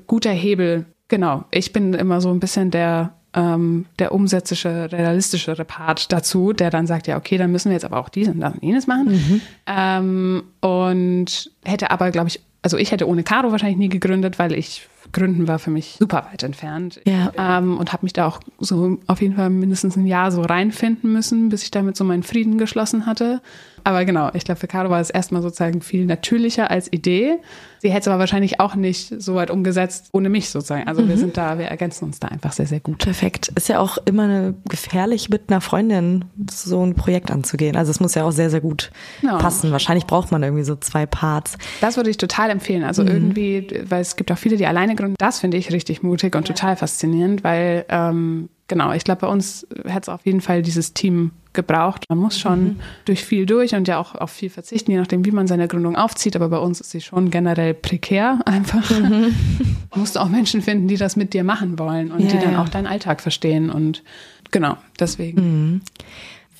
guter 0.06 0.30
Hebel. 0.30 0.86
Genau, 1.12 1.44
ich 1.50 1.74
bin 1.74 1.92
immer 1.92 2.22
so 2.22 2.30
ein 2.30 2.40
bisschen 2.40 2.70
der 2.70 3.12
ähm, 3.34 3.84
der 3.98 4.12
umsätzliche, 4.12 4.90
realistischere 4.90 5.66
Part 5.66 6.10
dazu, 6.10 6.54
der 6.54 6.70
dann 6.70 6.86
sagt, 6.86 7.06
ja, 7.06 7.18
okay, 7.18 7.36
dann 7.36 7.52
müssen 7.52 7.68
wir 7.68 7.74
jetzt 7.74 7.84
aber 7.84 7.98
auch 7.98 8.08
dies 8.08 8.28
und 8.28 8.40
das 8.40 8.54
und 8.54 8.62
jenes 8.62 8.86
machen. 8.86 9.12
Mhm. 9.12 9.40
Ähm, 9.66 10.42
und 10.62 11.50
hätte 11.64 11.90
aber, 11.90 12.10
glaube 12.12 12.28
ich, 12.28 12.40
also 12.62 12.78
ich 12.78 12.92
hätte 12.92 13.06
ohne 13.06 13.24
Caro 13.24 13.52
wahrscheinlich 13.52 13.76
nie 13.76 13.90
gegründet, 13.90 14.38
weil 14.38 14.54
ich 14.54 14.88
Gründen 15.10 15.48
war 15.48 15.58
für 15.58 15.70
mich 15.70 15.96
super 15.98 16.26
weit 16.30 16.42
entfernt. 16.42 17.00
Ja. 17.06 17.32
Ähm, 17.36 17.78
und 17.78 17.92
habe 17.92 18.04
mich 18.04 18.12
da 18.12 18.26
auch 18.26 18.40
so 18.58 18.98
auf 19.06 19.20
jeden 19.20 19.36
Fall 19.36 19.50
mindestens 19.50 19.96
ein 19.96 20.06
Jahr 20.06 20.30
so 20.30 20.42
reinfinden 20.42 21.12
müssen, 21.12 21.48
bis 21.48 21.62
ich 21.64 21.70
damit 21.70 21.96
so 21.96 22.04
meinen 22.04 22.22
Frieden 22.22 22.58
geschlossen 22.58 23.06
hatte. 23.06 23.40
Aber 23.84 24.04
genau, 24.04 24.30
ich 24.34 24.44
glaube, 24.44 24.60
für 24.60 24.68
Caro 24.68 24.90
war 24.90 25.00
es 25.00 25.10
erstmal 25.10 25.42
sozusagen 25.42 25.82
viel 25.82 26.06
natürlicher 26.06 26.70
als 26.70 26.92
Idee. 26.92 27.38
Sie 27.80 27.90
hätte 27.90 28.02
es 28.02 28.08
aber 28.08 28.20
wahrscheinlich 28.20 28.60
auch 28.60 28.76
nicht 28.76 29.20
so 29.20 29.34
weit 29.34 29.50
umgesetzt 29.50 30.08
ohne 30.12 30.28
mich 30.28 30.50
sozusagen. 30.50 30.86
Also 30.86 31.02
mhm. 31.02 31.08
wir 31.08 31.16
sind 31.16 31.36
da, 31.36 31.58
wir 31.58 31.66
ergänzen 31.66 32.04
uns 32.04 32.20
da 32.20 32.28
einfach 32.28 32.52
sehr, 32.52 32.66
sehr 32.66 32.78
gut. 32.78 32.98
Perfekt. 32.98 33.48
Ist 33.56 33.68
ja 33.68 33.80
auch 33.80 33.98
immer 34.04 34.22
eine 34.22 34.54
gefährlich 34.68 35.30
mit 35.30 35.50
einer 35.50 35.60
Freundin 35.60 36.26
so 36.48 36.84
ein 36.86 36.94
Projekt 36.94 37.32
anzugehen. 37.32 37.74
Also 37.74 37.90
es 37.90 37.98
muss 37.98 38.14
ja 38.14 38.22
auch 38.22 38.30
sehr, 38.30 38.50
sehr 38.50 38.60
gut 38.60 38.92
ja. 39.22 39.36
passen. 39.38 39.72
Wahrscheinlich 39.72 40.06
braucht 40.06 40.30
man 40.30 40.44
irgendwie 40.44 40.62
so 40.62 40.76
zwei 40.76 41.06
Parts. 41.06 41.58
Das 41.80 41.96
würde 41.96 42.10
ich 42.10 42.18
total 42.18 42.50
empfehlen. 42.50 42.84
Also 42.84 43.02
mhm. 43.02 43.08
irgendwie, 43.08 43.82
weil 43.88 44.00
es 44.00 44.14
gibt 44.14 44.30
auch 44.30 44.38
viele, 44.38 44.56
die 44.56 44.66
alleine 44.66 44.91
gründen. 44.96 45.16
Das 45.18 45.40
finde 45.40 45.56
ich 45.56 45.72
richtig 45.72 46.02
mutig 46.02 46.34
und 46.34 46.48
ja. 46.48 46.54
total 46.54 46.76
faszinierend, 46.76 47.44
weil 47.44 47.84
ähm, 47.88 48.48
genau, 48.68 48.92
ich 48.92 49.04
glaube, 49.04 49.22
bei 49.22 49.26
uns 49.26 49.66
hätte 49.84 50.02
es 50.02 50.08
auf 50.08 50.24
jeden 50.24 50.40
Fall 50.40 50.62
dieses 50.62 50.94
Team 50.94 51.32
gebraucht. 51.52 52.04
Man 52.08 52.18
muss 52.18 52.38
schon 52.38 52.64
mhm. 52.64 52.80
durch 53.04 53.24
viel 53.24 53.46
durch 53.46 53.74
und 53.74 53.86
ja 53.88 53.98
auch 53.98 54.14
auf 54.14 54.30
viel 54.30 54.50
verzichten, 54.50 54.90
je 54.90 54.96
nachdem, 54.96 55.24
wie 55.24 55.30
man 55.30 55.46
seine 55.46 55.68
Gründung 55.68 55.96
aufzieht. 55.96 56.36
Aber 56.36 56.48
bei 56.48 56.58
uns 56.58 56.80
ist 56.80 56.90
sie 56.90 57.00
schon 57.00 57.30
generell 57.30 57.74
prekär 57.74 58.40
einfach. 58.46 58.88
Mhm. 58.90 59.34
musst 59.94 60.16
du 60.16 60.20
auch 60.20 60.28
Menschen 60.28 60.62
finden, 60.62 60.88
die 60.88 60.96
das 60.96 61.16
mit 61.16 61.34
dir 61.34 61.44
machen 61.44 61.78
wollen 61.78 62.10
und 62.10 62.20
ja, 62.20 62.28
die 62.28 62.38
dann 62.38 62.54
ja. 62.54 62.62
auch 62.62 62.68
deinen 62.68 62.86
Alltag 62.86 63.20
verstehen. 63.20 63.70
Und 63.70 64.02
genau, 64.50 64.76
deswegen. 64.98 65.40
Mhm. 65.42 65.80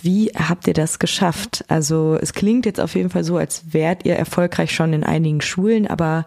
Wie 0.03 0.33
habt 0.35 0.67
ihr 0.67 0.75
das 0.75 0.99
geschafft? 0.99 1.65
Also 1.69 2.19
es 2.21 2.33
klingt 2.33 2.67
jetzt 2.67 2.81
auf 2.81 2.95
jeden 2.95 3.09
Fall 3.09 3.25
so, 3.25 3.37
als 3.37 3.73
wärt 3.73 4.05
ihr 4.05 4.17
erfolgreich 4.17 4.75
schon 4.75 4.93
in 4.93 5.05
einigen 5.05 5.41
Schulen, 5.41 5.87
aber 5.87 6.27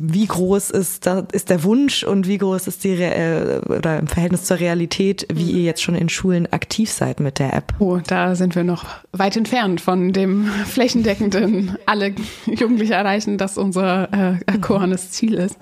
wie 0.00 0.26
groß 0.26 0.70
ist, 0.70 1.06
da, 1.06 1.26
ist 1.32 1.50
der 1.50 1.64
Wunsch 1.64 2.04
und 2.04 2.28
wie 2.28 2.38
groß 2.38 2.68
ist 2.68 2.84
die 2.84 2.94
Re 2.94 3.62
oder 3.68 3.98
im 3.98 4.06
Verhältnis 4.06 4.44
zur 4.44 4.60
Realität, 4.60 5.26
wie 5.32 5.50
ihr 5.50 5.62
jetzt 5.62 5.82
schon 5.82 5.96
in 5.96 6.08
Schulen 6.08 6.52
aktiv 6.52 6.90
seid 6.90 7.18
mit 7.20 7.38
der 7.38 7.52
App? 7.52 7.74
Oh, 7.78 7.98
da 8.06 8.34
sind 8.36 8.54
wir 8.54 8.64
noch 8.64 8.84
weit 9.12 9.36
entfernt 9.36 9.80
von 9.80 10.12
dem 10.12 10.46
flächendeckenden 10.66 11.76
alle 11.86 12.14
Jugendliche 12.46 12.94
erreichen, 12.94 13.38
das 13.38 13.58
unser 13.58 14.12
äh, 14.12 14.36
erkorenes 14.46 15.10
Ziel 15.10 15.34
ist 15.34 15.58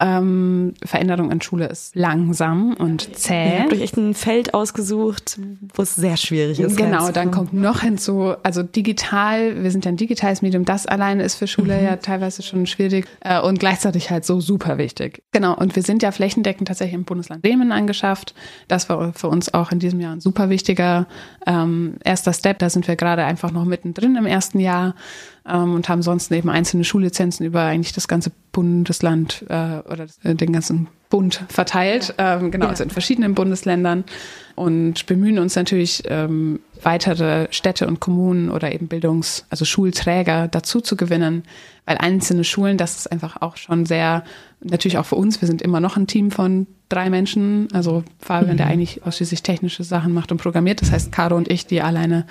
ähm, 0.00 0.74
Veränderung 0.84 1.32
an 1.32 1.40
Schule 1.40 1.66
ist 1.66 1.96
langsam 1.96 2.74
und 2.74 3.16
zäh. 3.16 3.54
Ihr 3.54 3.62
habt 3.62 3.72
euch 3.72 3.80
echt 3.80 3.96
ein 3.96 4.14
Feld 4.14 4.54
ausgesucht, 4.54 5.40
wo 5.74 5.82
es 5.82 5.96
sehr 5.96 6.16
schwierig 6.16 6.60
ist. 6.60 6.76
Genau, 6.76 7.10
dann 7.10 7.32
kommt 7.32 7.52
noch 7.52 7.80
hinzu, 7.80 8.34
also 8.44 8.62
digital, 8.62 9.62
wir 9.62 9.72
sind 9.72 9.84
ja 9.84 9.90
ein 9.90 9.96
digitales 9.96 10.40
Medium, 10.40 10.64
das 10.64 10.86
alleine 10.86 11.24
ist 11.24 11.34
für 11.34 11.48
Schule 11.48 11.78
mhm. 11.78 11.84
ja 11.84 11.96
teilweise 11.96 12.42
schon 12.42 12.66
schwierig 12.66 13.06
äh, 13.20 13.40
und 13.40 13.58
gleichzeitig 13.58 14.10
halt 14.10 14.24
so 14.24 14.40
super 14.40 14.78
wichtig. 14.78 15.22
Genau, 15.32 15.56
und 15.56 15.74
wir 15.74 15.82
sind 15.82 16.02
ja 16.02 16.12
flächendeckend 16.12 16.68
tatsächlich 16.68 16.94
im 16.94 17.04
Bundesland 17.04 17.42
Bremen 17.42 17.72
angeschafft. 17.72 18.34
Das 18.68 18.88
war 18.88 19.12
für 19.14 19.28
uns 19.28 19.52
auch 19.52 19.72
in 19.72 19.80
diesem 19.80 19.98
Jahr 19.98 20.12
ein 20.12 20.20
super 20.20 20.48
wichtiger 20.48 21.08
ähm, 21.46 21.96
erster 22.04 22.32
Step. 22.32 22.60
Da 22.60 22.70
sind 22.70 22.86
wir 22.86 22.94
gerade 22.94 23.24
einfach 23.24 23.50
noch 23.50 23.64
mittendrin 23.64 24.14
im 24.14 24.26
ersten 24.26 24.60
Jahr 24.60 24.94
ähm, 25.48 25.74
und 25.74 25.88
haben 25.88 26.02
sonst 26.02 26.30
eben 26.32 26.50
einzelne 26.50 26.84
Schullizenzen 26.84 27.46
über 27.46 27.62
eigentlich 27.62 27.92
das 27.92 28.08
ganze 28.08 28.30
Bundesland 28.52 29.44
äh, 29.48 29.78
oder 29.88 30.06
äh, 30.22 30.34
den 30.34 30.52
ganzen 30.52 30.88
Bund 31.10 31.42
verteilt, 31.48 32.14
ähm, 32.18 32.50
genau, 32.50 32.66
ja. 32.66 32.70
also 32.70 32.84
in 32.84 32.90
verschiedenen 32.90 33.34
Bundesländern. 33.34 34.04
Und 34.54 35.06
bemühen 35.06 35.38
uns 35.38 35.54
natürlich 35.54 36.02
ähm, 36.06 36.60
weitere 36.82 37.46
Städte 37.50 37.86
und 37.86 38.00
Kommunen 38.00 38.50
oder 38.50 38.72
eben 38.72 38.88
Bildungs-, 38.88 39.46
also 39.50 39.64
Schulträger 39.64 40.48
dazu 40.48 40.80
zu 40.80 40.96
gewinnen, 40.96 41.44
weil 41.86 41.96
einzelne 41.98 42.44
Schulen, 42.44 42.76
das 42.76 42.96
ist 42.96 43.12
einfach 43.12 43.40
auch 43.40 43.56
schon 43.56 43.86
sehr, 43.86 44.24
natürlich 44.60 44.98
auch 44.98 45.06
für 45.06 45.14
uns, 45.14 45.40
wir 45.40 45.46
sind 45.46 45.62
immer 45.62 45.80
noch 45.80 45.96
ein 45.96 46.08
Team 46.08 46.30
von 46.30 46.66
drei 46.88 47.08
Menschen, 47.08 47.68
also 47.72 48.02
Fabian, 48.18 48.54
mhm. 48.54 48.56
der 48.58 48.66
eigentlich 48.66 49.06
ausschließlich 49.06 49.42
technische 49.42 49.84
Sachen 49.84 50.12
macht 50.12 50.32
und 50.32 50.38
programmiert, 50.38 50.82
das 50.82 50.90
heißt 50.90 51.12
Caro 51.12 51.36
und 51.36 51.50
ich, 51.50 51.66
die 51.66 51.80
alleine 51.80 52.26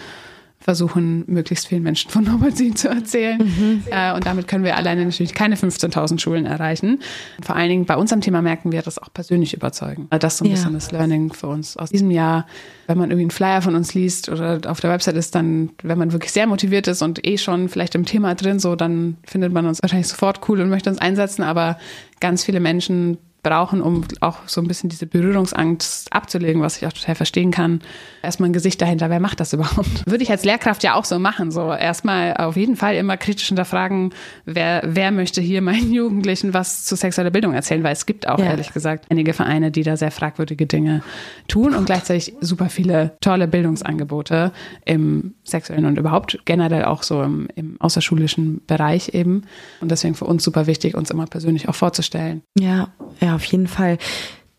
versuchen, 0.67 1.23
möglichst 1.27 1.65
vielen 1.69 1.81
Menschen 1.81 2.11
von 2.11 2.25
Norbert 2.25 2.57
zu 2.77 2.89
erzählen. 2.89 3.37
Mhm. 3.37 3.83
Äh, 3.89 4.13
und 4.13 4.25
damit 4.25 4.49
können 4.49 4.65
wir 4.65 4.75
alleine 4.75 5.05
natürlich 5.05 5.33
keine 5.33 5.55
15.000 5.55 6.19
Schulen 6.19 6.45
erreichen. 6.45 6.99
Und 7.37 7.45
vor 7.45 7.55
allen 7.55 7.69
Dingen 7.69 7.85
bei 7.85 7.95
unserem 7.95 8.19
Thema 8.19 8.41
merken 8.41 8.73
wir 8.73 8.81
das 8.81 8.97
auch 8.99 9.07
persönlich 9.13 9.53
überzeugen. 9.53 10.07
Das 10.09 10.33
ist 10.33 10.39
so 10.39 10.43
ein 10.43 10.49
ja. 10.49 10.55
bisschen 10.55 10.73
das 10.73 10.91
Learning 10.91 11.31
für 11.31 11.47
uns 11.47 11.77
aus 11.77 11.91
diesem 11.91 12.11
Jahr. 12.11 12.47
Wenn 12.85 12.97
man 12.97 13.09
irgendwie 13.09 13.23
einen 13.23 13.31
Flyer 13.31 13.61
von 13.61 13.75
uns 13.75 13.93
liest 13.93 14.27
oder 14.27 14.59
auf 14.67 14.81
der 14.81 14.89
Website 14.89 15.15
ist, 15.15 15.35
dann, 15.35 15.69
wenn 15.83 15.97
man 15.97 16.11
wirklich 16.11 16.33
sehr 16.33 16.47
motiviert 16.47 16.87
ist 16.89 17.01
und 17.01 17.25
eh 17.25 17.37
schon 17.37 17.69
vielleicht 17.69 17.95
im 17.95 18.03
Thema 18.03 18.35
drin, 18.35 18.59
so, 18.59 18.75
dann 18.75 19.15
findet 19.23 19.53
man 19.53 19.67
uns 19.67 19.81
wahrscheinlich 19.81 20.09
sofort 20.09 20.49
cool 20.49 20.59
und 20.59 20.67
möchte 20.67 20.89
uns 20.89 20.99
einsetzen. 20.99 21.43
Aber 21.43 21.77
ganz 22.19 22.43
viele 22.43 22.59
Menschen 22.59 23.19
brauchen, 23.47 23.81
um 23.81 24.03
auch 24.19 24.39
so 24.45 24.59
ein 24.59 24.67
bisschen 24.67 24.89
diese 24.89 25.07
Berührungsangst 25.07 26.11
abzulegen, 26.11 26.61
was 26.61 26.77
ich 26.77 26.85
auch 26.85 26.93
total 26.93 27.15
verstehen 27.15 27.51
kann. 27.51 27.81
Erstmal 28.21 28.49
ein 28.49 28.53
Gesicht 28.53 28.81
dahinter, 28.81 29.09
wer 29.09 29.19
macht 29.19 29.39
das 29.39 29.53
überhaupt? 29.57 30.03
Würde 30.05 30.23
ich 30.23 30.31
als 30.31 30.43
Lehrkraft 30.43 30.83
ja 30.83 30.95
auch 30.95 31.05
so 31.05 31.17
machen. 31.17 31.51
So 31.51 31.71
erstmal 31.71 32.35
auf 32.35 32.57
jeden 32.57 32.75
Fall 32.75 32.95
immer 32.95 33.15
kritisch 33.15 33.47
hinterfragen, 33.47 34.13
wer, 34.45 34.81
wer 34.85 35.11
möchte 35.11 35.41
hier 35.41 35.61
meinen 35.61 35.93
Jugendlichen 35.93 36.53
was 36.53 36.83
zu 36.85 36.95
sexueller 36.95 37.31
Bildung 37.31 37.53
erzählen, 37.53 37.83
weil 37.83 37.93
es 37.93 38.05
gibt 38.05 38.27
auch 38.27 38.39
ja. 38.39 38.45
ehrlich 38.45 38.73
gesagt 38.73 39.05
einige 39.09 39.33
Vereine, 39.33 39.71
die 39.71 39.83
da 39.83 39.95
sehr 39.95 40.11
fragwürdige 40.11 40.65
Dinge 40.65 41.03
tun 41.47 41.73
und 41.73 41.85
gleichzeitig 41.85 42.33
super 42.41 42.69
viele 42.69 43.15
tolle 43.21 43.47
Bildungsangebote 43.47 44.51
im 44.85 45.35
sexuellen 45.43 45.85
und 45.85 45.97
überhaupt 45.97 46.39
generell 46.45 46.83
auch 46.83 47.03
so 47.03 47.23
im, 47.23 47.47
im 47.55 47.79
außerschulischen 47.79 48.61
Bereich 48.67 49.13
eben. 49.13 49.43
Und 49.79 49.91
deswegen 49.91 50.15
für 50.15 50.25
uns 50.25 50.43
super 50.43 50.67
wichtig, 50.67 50.95
uns 50.95 51.11
immer 51.11 51.25
persönlich 51.25 51.69
auch 51.69 51.75
vorzustellen. 51.75 52.41
Ja, 52.57 52.89
ja, 53.19 53.36
auf 53.37 53.45
jeden 53.45 53.67
Fall. 53.67 53.97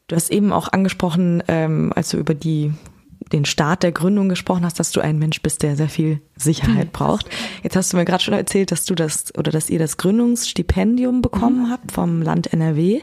Du 0.07 0.17
hast 0.17 0.31
eben 0.31 0.53
auch 0.53 0.73
angesprochen, 0.73 1.43
ähm, 1.49 1.93
als 1.95 2.09
du 2.09 2.17
über 2.17 2.35
die 2.35 2.73
den 3.33 3.45
Start 3.45 3.83
der 3.83 3.93
Gründung 3.93 4.29
gesprochen 4.29 4.64
hast, 4.64 4.79
dass 4.81 4.91
du 4.91 5.01
ein 5.01 5.19
Mensch 5.19 5.43
bist, 5.43 5.62
der 5.62 5.77
sehr 5.77 5.88
viel 5.88 6.21
Sicherheit 6.37 6.87
hm. 6.87 6.93
braucht. 6.93 7.27
Jetzt 7.62 7.77
hast 7.77 7.93
du 7.93 7.97
mir 7.97 8.05
gerade 8.05 8.23
schon 8.23 8.35
erzählt, 8.35 8.73
dass 8.73 8.85
du 8.85 8.95
das 8.95 9.35
oder 9.37 9.51
dass 9.51 9.71
ihr 9.71 9.79
das 9.79 9.97
Gründungsstipendium 9.97 11.21
bekommen 11.21 11.67
mhm. 11.67 11.71
habt 11.71 11.93
vom 11.93 12.23
Land 12.23 12.53
NRW. 12.53 13.03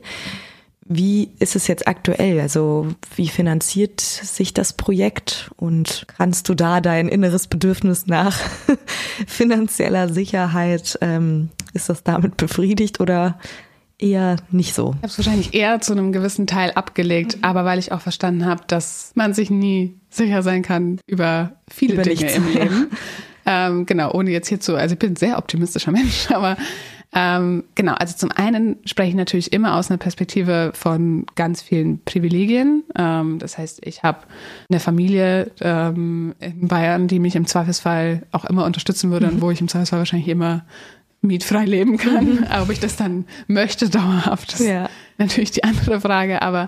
Wie 0.88 1.32
ist 1.40 1.56
es 1.56 1.68
jetzt 1.68 1.88
aktuell? 1.88 2.40
Also 2.40 2.88
wie 3.16 3.28
finanziert 3.28 4.02
sich 4.02 4.54
das 4.54 4.74
Projekt 4.74 5.52
und 5.58 6.06
kannst 6.16 6.48
du 6.48 6.54
da 6.54 6.80
dein 6.80 7.08
inneres 7.08 7.48
Bedürfnis 7.48 8.06
nach 8.06 8.40
finanzieller 9.28 10.10
Sicherheit, 10.10 10.98
ähm, 11.02 11.50
ist 11.74 11.90
das 11.90 12.04
damit 12.04 12.38
befriedigt 12.38 13.00
oder 13.00 13.40
eher 13.98 14.38
nicht 14.52 14.74
so. 14.74 14.92
Ich 14.92 14.98
habe 14.98 15.08
es 15.08 15.18
wahrscheinlich 15.18 15.54
eher 15.54 15.82
zu 15.82 15.94
einem 15.94 16.12
gewissen 16.12 16.48
Teil 16.48 16.72
abgelegt, 16.72 17.38
mhm. 17.38 17.44
aber 17.44 17.66
weil 17.66 17.80
ich 17.80 17.92
auch 17.92 18.02
verstanden 18.02 18.46
habe, 18.46 18.64
dass 18.68 19.12
man 19.16 19.34
sich 19.34 19.50
nie 19.50 19.96
sicher 20.10 20.44
sein 20.44 20.62
kann 20.62 21.00
über 21.08 21.54
viele 21.70 21.94
über 21.96 22.04
Dinge 22.04 22.22
nichts. 22.22 22.38
im 22.38 22.48
Leben. 22.54 22.88
ähm, 23.46 23.86
genau, 23.86 24.12
ohne 24.12 24.32
jetzt 24.32 24.48
hier 24.48 24.60
zu, 24.60 24.76
also 24.76 24.94
ich 24.94 25.00
bin 25.00 25.14
ein 25.14 25.16
sehr 25.16 25.38
optimistischer 25.38 25.92
Mensch, 25.94 26.30
aber 26.32 26.58
ähm, 27.18 27.64
genau, 27.76 27.94
also 27.94 28.14
zum 28.18 28.30
einen 28.32 28.76
spreche 28.84 29.10
ich 29.10 29.16
natürlich 29.16 29.54
immer 29.54 29.78
aus 29.78 29.90
einer 29.90 29.98
Perspektive 29.98 30.72
von 30.76 31.26
ganz 31.36 31.62
vielen 31.62 32.04
Privilegien. 32.04 32.84
Ähm, 32.94 33.40
das 33.40 33.58
heißt, 33.58 33.86
ich 33.86 34.04
habe 34.04 34.20
eine 34.70 34.82
Familie 34.82 35.52
ähm, 35.62 36.36
in 36.42 36.68
Bayern, 36.68 37.08
die 37.08 37.20
mich 37.20 37.38
im 37.38 37.48
Zweifelsfall 37.48 38.24
auch 38.34 38.44
immer 38.44 38.66
unterstützen 38.66 39.12
würde 39.12 39.28
und 39.28 39.42
wo 39.42 39.50
ich 39.50 39.62
im 39.62 39.70
Zweifelsfall 39.70 40.00
wahrscheinlich 40.00 40.28
immer 40.28 40.66
mietfrei 41.26 41.66
leben 41.66 41.98
kann. 41.98 42.26
Mhm. 42.26 42.46
Ob 42.62 42.70
ich 42.70 42.80
das 42.80 42.96
dann 42.96 43.26
möchte 43.48 43.90
dauerhaft, 43.90 44.54
ist 44.54 44.62
ja. 44.62 44.90
natürlich 45.18 45.52
die 45.52 45.64
andere 45.64 46.00
Frage. 46.02 46.42
Aber 46.42 46.68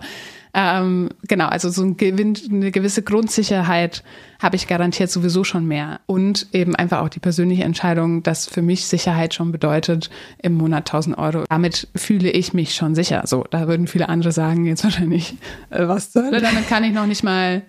ähm, 0.60 1.10
genau, 1.28 1.48
also 1.48 1.70
so 1.70 1.84
ein 1.84 1.98
Gewinn, 1.98 2.36
eine 2.50 2.72
gewisse 2.72 3.04
Grundsicherheit 3.04 4.04
habe 4.41 4.56
ich 4.56 4.67
garantiert 4.67 5.12
sowieso 5.12 5.43
schon 5.43 5.67
mehr. 5.67 6.00
Und 6.08 6.48
eben 6.52 6.76
einfach 6.76 7.02
auch 7.02 7.10
die 7.10 7.20
persönliche 7.20 7.63
Entscheidung, 7.63 8.24
dass 8.24 8.48
für 8.48 8.63
mich 8.63 8.88
Sicherheit 8.88 9.36
schon 9.36 9.52
bedeutet, 9.52 10.10
im 10.41 10.54
Monat 10.54 10.89
1000 10.89 11.17
Euro. 11.17 11.43
Damit 11.48 11.88
fühle 11.96 12.32
ich 12.32 12.54
mich 12.54 12.74
schon 12.74 12.96
sicher. 12.96 13.22
So, 13.26 13.46
da 13.50 13.67
würden 13.67 13.86
viele 13.86 14.10
andere 14.10 14.32
sagen, 14.32 14.65
jetzt 14.65 14.84
wahrscheinlich, 14.84 15.36
äh, 15.70 15.88
was 15.88 16.13
soll 16.13 16.32
damit 16.32 16.67
kann 16.67 16.84
ich 16.84 16.93
noch 16.93 17.06
nicht 17.06 17.24
mal 17.24 17.62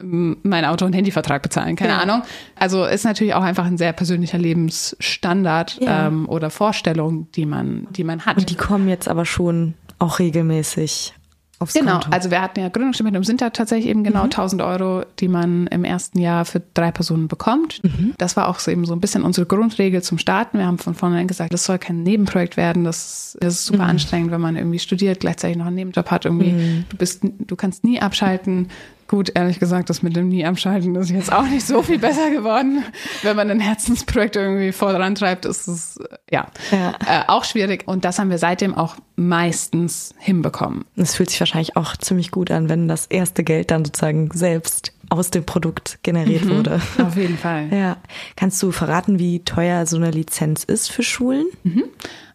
mein 0.00 0.64
Auto- 0.64 0.86
und 0.86 0.94
Handyvertrag 0.94 1.42
bezahlen, 1.42 1.76
keine 1.76 1.92
ja. 1.92 1.98
Ahnung. 1.98 2.22
Also 2.56 2.84
ist 2.84 3.04
natürlich 3.04 3.34
auch 3.34 3.42
einfach 3.42 3.66
ein 3.66 3.76
sehr 3.78 3.92
persönlicher 3.92 4.38
Lebensstandard 4.38 5.78
ja. 5.80 6.06
ähm, 6.06 6.28
oder 6.28 6.50
Vorstellung, 6.50 7.30
die 7.32 7.46
man, 7.46 7.86
die 7.90 8.04
man 8.04 8.24
hat. 8.24 8.38
Und 8.38 8.50
die 8.50 8.56
kommen 8.56 8.88
jetzt 8.88 9.08
aber 9.08 9.26
schon 9.26 9.74
auch 9.98 10.18
regelmäßig 10.18 11.14
aufs 11.62 11.74
genau, 11.74 11.92
Konto. 11.92 12.10
also 12.10 12.30
wir 12.30 12.42
hatten 12.42 12.60
ja 12.60 12.68
Gründungsstipendium, 12.68 13.24
sind 13.24 13.40
da 13.40 13.50
tatsächlich 13.50 13.88
eben 13.88 14.02
genau 14.02 14.20
mhm. 14.20 14.32
1000 14.32 14.62
Euro, 14.62 15.04
die 15.20 15.28
man 15.28 15.68
im 15.68 15.84
ersten 15.84 16.18
Jahr 16.18 16.44
für 16.44 16.60
drei 16.74 16.90
Personen 16.90 17.28
bekommt. 17.28 17.80
Mhm. 17.84 18.14
Das 18.18 18.36
war 18.36 18.48
auch 18.48 18.58
so 18.58 18.70
eben 18.70 18.84
so 18.84 18.92
ein 18.92 19.00
bisschen 19.00 19.22
unsere 19.22 19.46
Grundregel 19.46 20.02
zum 20.02 20.18
Starten. 20.18 20.58
Wir 20.58 20.66
haben 20.66 20.78
von 20.78 20.94
vornherein 20.94 21.28
gesagt, 21.28 21.54
das 21.54 21.64
soll 21.64 21.78
kein 21.78 22.02
Nebenprojekt 22.02 22.56
werden. 22.56 22.84
Das, 22.84 23.36
das 23.40 23.54
ist 23.54 23.66
super 23.66 23.84
mhm. 23.84 23.90
anstrengend, 23.90 24.32
wenn 24.32 24.40
man 24.40 24.56
irgendwie 24.56 24.80
studiert, 24.80 25.20
gleichzeitig 25.20 25.56
noch 25.56 25.66
einen 25.66 25.76
Nebenjob 25.76 26.10
hat. 26.10 26.24
Irgendwie, 26.24 26.52
mhm. 26.52 26.84
du 26.88 26.96
bist, 26.96 27.22
du 27.22 27.56
kannst 27.56 27.84
nie 27.84 28.02
abschalten. 28.02 28.68
Gut, 29.12 29.30
ehrlich 29.34 29.58
gesagt, 29.58 29.90
das 29.90 30.02
mit 30.02 30.16
dem 30.16 30.30
nie 30.30 30.46
abschalten 30.46 30.96
ist 30.96 31.10
jetzt 31.10 31.30
auch 31.30 31.44
nicht 31.44 31.66
so 31.66 31.82
viel 31.82 31.98
besser 31.98 32.30
geworden. 32.30 32.82
Wenn 33.22 33.36
man 33.36 33.50
ein 33.50 33.60
Herzensprojekt 33.60 34.36
irgendwie 34.36 34.72
vorantreibt, 34.72 35.44
ist 35.44 35.68
es 35.68 35.98
ja, 36.30 36.46
ja. 36.70 36.94
Äh, 37.06 37.24
auch 37.26 37.44
schwierig. 37.44 37.86
Und 37.86 38.06
das 38.06 38.18
haben 38.18 38.30
wir 38.30 38.38
seitdem 38.38 38.74
auch 38.74 38.96
meistens 39.16 40.14
hinbekommen. 40.16 40.86
Es 40.96 41.14
fühlt 41.14 41.28
sich 41.28 41.38
wahrscheinlich 41.40 41.76
auch 41.76 41.94
ziemlich 41.98 42.30
gut 42.30 42.50
an, 42.50 42.70
wenn 42.70 42.88
das 42.88 43.04
erste 43.04 43.44
Geld 43.44 43.70
dann 43.70 43.84
sozusagen 43.84 44.30
selbst 44.32 44.94
aus 45.10 45.28
dem 45.28 45.44
Produkt 45.44 45.98
generiert 46.02 46.46
mhm, 46.46 46.56
wurde. 46.56 46.80
Auf 46.96 47.18
jeden 47.18 47.36
Fall. 47.36 47.68
Ja. 47.70 47.98
Kannst 48.34 48.62
du 48.62 48.72
verraten, 48.72 49.18
wie 49.18 49.40
teuer 49.44 49.84
so 49.84 49.98
eine 49.98 50.10
Lizenz 50.10 50.64
ist 50.64 50.90
für 50.90 51.02
Schulen? 51.02 51.48
Mhm. 51.64 51.84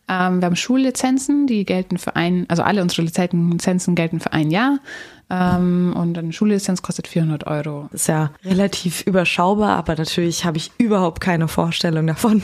Ähm, 0.10 0.42
wir 0.42 0.46
haben 0.46 0.56
Schullizenzen, 0.56 1.48
die 1.48 1.66
gelten 1.66 1.98
für 1.98 2.16
ein, 2.16 2.46
also 2.50 2.63
alle 2.63 2.82
unsere 2.82 3.02
Lizenzen 3.02 3.96
gelten 3.96 4.20
für 4.20 4.32
ein 4.32 4.52
Jahr. 4.52 4.80
Ähm, 5.30 5.94
und 5.96 6.18
eine 6.18 6.32
Schullizenz 6.32 6.82
kostet 6.82 7.08
400 7.08 7.48
Euro. 7.48 7.90
Das 7.92 8.02
ist 8.02 8.08
ja 8.08 8.32
relativ 8.46 9.02
überschaubar, 9.02 9.76
aber 9.78 9.96
natürlich 9.96 10.46
habe 10.46 10.58
ich 10.58 10.72
überhaupt 10.78 11.20
keine 11.20 11.50
Vorstellung 11.50 12.08
davon, 12.08 12.44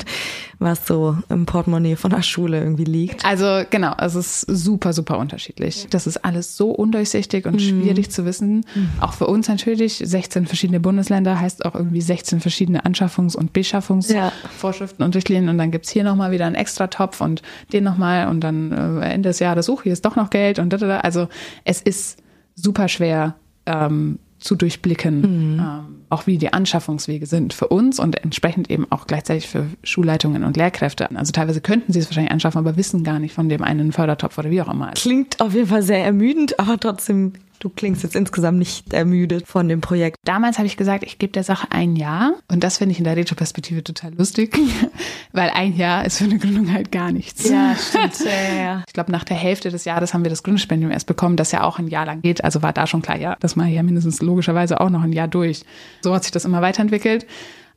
was 0.60 0.86
so 0.86 1.17
im 1.30 1.46
Portemonnaie 1.46 1.96
von 1.96 2.12
der 2.12 2.24
Schule 2.24 2.60
irgendwie 2.60 2.84
liegt. 2.84 3.24
Also 3.24 3.63
genau, 3.69 3.93
es 4.00 4.15
ist 4.15 4.41
super, 4.41 4.91
super 4.91 5.17
unterschiedlich. 5.17 5.88
Das 5.91 6.08
ist 6.08 6.26
alles 6.26 6.58
so 6.58 6.72
undurchsichtig 6.72 7.46
und 7.46 7.54
mhm. 7.54 7.60
schwierig 7.60 8.12
zu 8.12 8.26
wissen. 8.26 8.65
Mhm. 8.76 8.89
Auch 9.00 9.13
für 9.13 9.28
uns 9.28 9.48
natürlich. 9.48 10.02
16 10.04 10.46
verschiedene 10.46 10.82
Bundesländer 10.82 11.39
heißt 11.39 11.63
auch 11.65 11.76
irgendwie 11.76 12.02
16 12.02 12.41
verschiedene 12.41 12.86
Anschaffungs- 12.86 13.38
und 13.38 13.54
Beschaffungsvorschriften 13.54 15.00
ja. 15.00 15.06
und 15.06 15.15
Richtlinien. 15.15 15.48
Und 15.48 15.58
dann 15.58 15.72
gibt's 15.72 15.89
hier 15.89 16.04
nochmal 16.04 16.32
wieder 16.32 16.46
einen 16.48 16.56
extra 16.56 16.88
Topf 16.88 17.22
und 17.22 17.41
den 17.72 17.86
nochmal 17.86 18.28
und 18.28 18.41
dann 18.41 18.72
äh, 19.02 19.13
Ende 19.13 19.30
des 19.30 19.39
Jahres, 19.39 19.69
oh, 19.69 19.80
hier 19.82 19.93
ist 19.93 20.04
doch 20.04 20.17
noch 20.17 20.30
Geld 20.30 20.60
und 20.60 20.72
da, 20.74 20.78
da, 20.78 20.88
da. 20.88 21.00
Also 21.00 21.30
es 21.63 21.82
ist 21.82 22.17
super 22.56 22.88
schwer 22.88 23.36
ähm, 23.66 24.20
zu 24.39 24.56
durchblicken, 24.56 25.22
mhm. 25.22 25.60
ähm, 25.60 26.02
auch 26.10 26.28
wie 26.28 26.38
die 26.38 26.52
Anschaffungswege 26.52 27.26
sind 27.26 27.54
für 27.54 27.70
uns 27.70 28.00
und 28.00 28.22
entsprechend 28.24 28.70
eben 28.70 28.86
auch 28.92 29.08
gleichzeitig 29.08 29.48
für 29.48 29.68
Schulleitungen 29.84 30.44
und 30.44 30.58
Lehrkräfte. 30.58 31.10
Also 31.16 31.32
teilweise 31.32 31.62
könnten 31.62 31.94
sie 31.94 32.00
es 32.00 32.08
wahrscheinlich 32.08 32.32
anschaffen, 32.32 32.60
aber 32.60 32.76
wissen 32.76 33.04
gar 33.04 33.20
nicht 33.20 33.34
von 33.34 33.48
dem 33.48 33.63
einen 33.63 33.94
Fördertopf 33.94 34.38
oder 34.38 34.52
wie 34.52 34.62
auch 34.62 34.72
immer. 34.72 34.92
Klingt 34.92 35.39
auf 35.39 35.54
jeden 35.54 35.68
Fall 35.68 35.82
sehr 35.82 36.04
ermüdend, 36.04 36.60
aber 36.60 36.78
trotzdem 36.78 37.34
Du 37.63 37.69
klingst 37.69 38.04
jetzt 38.04 38.17
insgesamt 38.17 38.60
nicht 38.60 38.91
ermüdet 38.91 39.47
von 39.47 39.69
dem 39.69 39.80
Projekt. 39.80 40.17
Damals 40.26 40.58
habe 40.58 40.67
ich 40.67 40.76
gesagt, 40.76 41.06
ich 41.06 41.17
gebe 41.17 41.32
der 41.32 41.45
Sache 41.45 41.67
ein 41.69 41.95
Jahr. 41.95 42.34
Und 42.52 42.62
das 42.62 42.80
finde 42.80 42.91
ich 42.91 42.97
in 42.97 43.06
der 43.06 43.15
Retroperspektive 43.15 43.82
total 43.82 44.13
lustig, 44.15 44.54
weil 45.32 45.49
ein 45.49 45.73
Jahr 45.78 46.04
ist 46.04 46.17
für 46.17 46.26
eine 46.26 46.39
Gründung 46.39 46.73
halt 46.73 46.91
gar 46.91 47.13
nichts. 47.13 47.47
Ja, 47.47 47.73
stimmt. 47.78 48.19
Ja, 48.19 48.62
ja. 48.62 48.84
Ich 48.86 48.91
glaube, 48.91 49.13
nach 49.13 49.23
der 49.23 49.38
Hälfte 49.38 49.69
des 49.69 49.86
Jahres 49.86 50.13
haben 50.13 50.26
wir 50.26 50.30
das 50.30 50.43
Gründungsstipendium 50.43 50.91
erst 50.91 51.08
bekommen, 51.08 51.38
das 51.38 51.54
ja 51.54 51.63
auch 51.63 51.80
ein 51.80 51.88
Jahr 51.88 52.06
lang 52.06 52.21
geht. 52.21 52.43
Also 52.43 52.62
war 52.62 52.73
da 52.73 52.86
schon 52.86 53.02
klar, 53.02 53.17
ja, 53.17 53.38
das 53.39 53.56
mache 53.56 53.69
ich 53.69 53.76
ja 53.76 53.84
mindestens 53.84 54.21
logischerweise 54.21 54.82
auch 54.82 54.89
noch 54.89 55.04
ein 55.04 55.13
Jahr 55.13 55.30
durch. 55.30 55.63
So 56.02 56.13
hat 56.13 56.23
sich 56.23 56.34
das 56.34 56.43
immer 56.43 56.62
weiterentwickelt. 56.62 57.26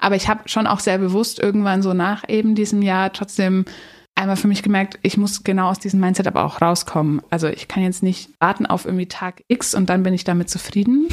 Aber 0.01 0.17
ich 0.17 0.29
habe 0.29 0.49
schon 0.49 0.67
auch 0.67 0.81
sehr 0.81 0.99
bewusst 0.99 1.39
irgendwann 1.39 1.83
so 1.83 1.95
nach 1.95 2.29
eben 2.29 2.57
diesem 2.57 2.83
Jahr 2.83 3.13
trotzdem 3.13 3.65
einmal 4.17 4.37
für 4.37 4.49
mich 4.49 4.63
gemerkt, 4.63 4.99
ich 5.03 5.17
muss 5.17 5.45
genau 5.45 5.69
aus 5.69 5.79
diesem 5.79 6.01
Mindset 6.01 6.27
aber 6.27 6.45
auch 6.45 6.61
rauskommen. 6.61 7.23
Also 7.31 7.47
ich 7.47 7.69
kann 7.69 7.83
jetzt 7.83 8.03
nicht 8.03 8.31
warten 8.41 8.67
auf 8.67 8.85
irgendwie 8.85 9.07
Tag 9.07 9.45
X 9.49 9.75
und 9.75 9.89
dann 9.89 10.03
bin 10.03 10.15
ich 10.15 10.25
damit 10.25 10.51
zufrieden. 10.51 11.09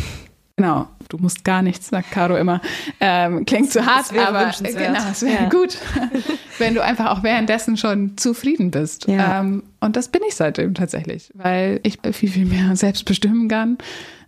Genau, 0.55 0.87
du 1.09 1.17
musst 1.17 1.43
gar 1.43 1.63
nichts, 1.63 1.87
sagt 1.87 2.11
Caro 2.11 2.35
immer. 2.35 2.61
Ähm, 2.99 3.43
klingt 3.43 3.71
zu 3.71 3.83
hart, 3.85 4.15
aber 4.15 4.51
genau, 4.61 4.99
es 5.11 5.23
wäre 5.23 5.43
ja. 5.43 5.49
gut, 5.49 5.79
wenn 6.59 6.75
du 6.75 6.83
einfach 6.83 7.09
auch 7.09 7.23
währenddessen 7.23 7.75
schon 7.75 8.17
zufrieden 8.17 8.69
bist. 8.69 9.07
Ja. 9.07 9.39
Ähm, 9.39 9.63
und 9.79 9.95
das 9.95 10.09
bin 10.09 10.21
ich 10.27 10.35
seitdem 10.35 10.75
tatsächlich, 10.75 11.31
weil 11.33 11.79
ich 11.81 11.97
viel, 12.11 12.29
viel 12.29 12.45
mehr 12.45 12.75
selbst 12.75 13.05
bestimmen 13.05 13.47
kann. 13.47 13.79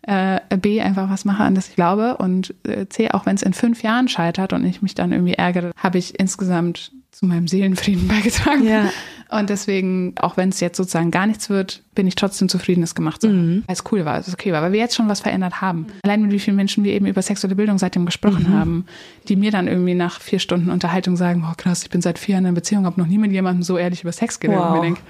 Äh, 0.01 0.39
B, 0.57 0.81
einfach 0.81 1.11
was 1.11 1.25
mache, 1.25 1.43
an 1.43 1.53
das 1.53 1.69
ich 1.69 1.75
glaube. 1.75 2.17
Und 2.17 2.55
äh, 2.67 2.87
C, 2.87 3.11
auch 3.11 3.27
wenn 3.27 3.35
es 3.35 3.43
in 3.43 3.53
fünf 3.53 3.83
Jahren 3.83 4.07
scheitert 4.07 4.51
und 4.51 4.65
ich 4.65 4.81
mich 4.81 4.95
dann 4.95 5.11
irgendwie 5.11 5.33
ärgere, 5.33 5.71
habe 5.77 5.99
ich 5.99 6.19
insgesamt 6.19 6.91
zu 7.11 7.25
meinem 7.27 7.47
Seelenfrieden 7.47 8.07
beigetragen. 8.09 8.67
Ja. 8.67 8.89
Und 9.29 9.49
deswegen, 9.49 10.13
auch 10.19 10.37
wenn 10.37 10.49
es 10.49 10.59
jetzt 10.59 10.77
sozusagen 10.77 11.11
gar 11.11 11.25
nichts 11.25 11.49
wird, 11.49 11.81
bin 11.95 12.07
ich 12.07 12.15
trotzdem 12.15 12.47
zufrieden, 12.47 12.83
es 12.83 12.93
gemacht 12.93 13.21
zu 13.21 13.29
haben. 13.29 13.55
Mhm. 13.55 13.63
Weil 13.65 13.73
es 13.73 13.83
cool 13.91 14.05
war, 14.05 14.19
es 14.19 14.31
okay 14.31 14.51
war, 14.51 14.61
weil 14.61 14.71
wir 14.71 14.79
jetzt 14.79 14.95
schon 14.95 15.09
was 15.09 15.21
verändert 15.21 15.61
haben. 15.61 15.87
Allein 16.03 16.21
mit 16.21 16.31
wie 16.31 16.39
vielen 16.39 16.55
Menschen 16.55 16.83
wir 16.83 16.93
eben 16.93 17.05
über 17.05 17.21
sexuelle 17.21 17.55
Bildung 17.55 17.77
seitdem 17.77 18.05
gesprochen 18.05 18.47
mhm. 18.49 18.53
haben, 18.53 18.85
die 19.27 19.35
mir 19.35 19.51
dann 19.51 19.67
irgendwie 19.67 19.95
nach 19.95 20.21
vier 20.21 20.39
Stunden 20.39 20.69
Unterhaltung 20.69 21.15
sagen, 21.15 21.45
oh 21.49 21.53
krass, 21.57 21.83
ich 21.83 21.89
bin 21.89 22.01
seit 22.01 22.19
vier 22.19 22.33
Jahren 22.33 22.43
in 22.43 22.47
einer 22.49 22.55
Beziehung, 22.55 22.85
habe 22.85 22.99
noch 22.99 23.07
nie 23.07 23.17
mit 23.17 23.31
jemandem 23.31 23.63
so 23.63 23.77
ehrlich 23.77 24.03
über 24.03 24.11
Sex 24.11 24.39
geredet. 24.39 24.61
Wow. 24.61 24.69
Und 24.69 24.75
mir 24.75 24.81
denke, 24.81 25.01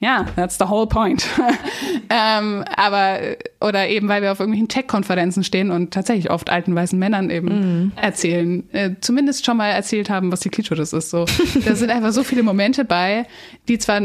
ja, 0.00 0.24
that's 0.34 0.56
the 0.58 0.64
whole 0.64 0.86
point. 0.86 1.26
ähm, 2.08 2.64
aber, 2.74 3.18
oder 3.60 3.86
eben, 3.88 4.08
weil 4.08 4.22
wir 4.22 4.32
auf 4.32 4.40
irgendwelchen 4.40 4.68
Tech-Konferenzen 4.68 5.44
stehen 5.44 5.70
und 5.70 5.92
tatsächlich 5.92 6.30
oft 6.30 6.48
alten 6.48 6.74
weißen 6.74 6.98
Männern 6.98 7.28
eben 7.28 7.48
mm. 7.88 7.92
erzählen, 7.96 8.68
äh, 8.72 8.92
zumindest 9.02 9.44
schon 9.44 9.58
mal 9.58 9.68
erzählt 9.68 10.08
haben, 10.08 10.32
was 10.32 10.40
die 10.40 10.48
Klitoris 10.48 10.94
ist. 10.94 11.10
So, 11.10 11.26
da 11.66 11.74
sind 11.74 11.90
einfach 11.90 12.12
so 12.12 12.24
viele 12.24 12.42
Momente 12.42 12.86
bei, 12.86 13.26
die 13.68 13.78
zwar 13.78 14.00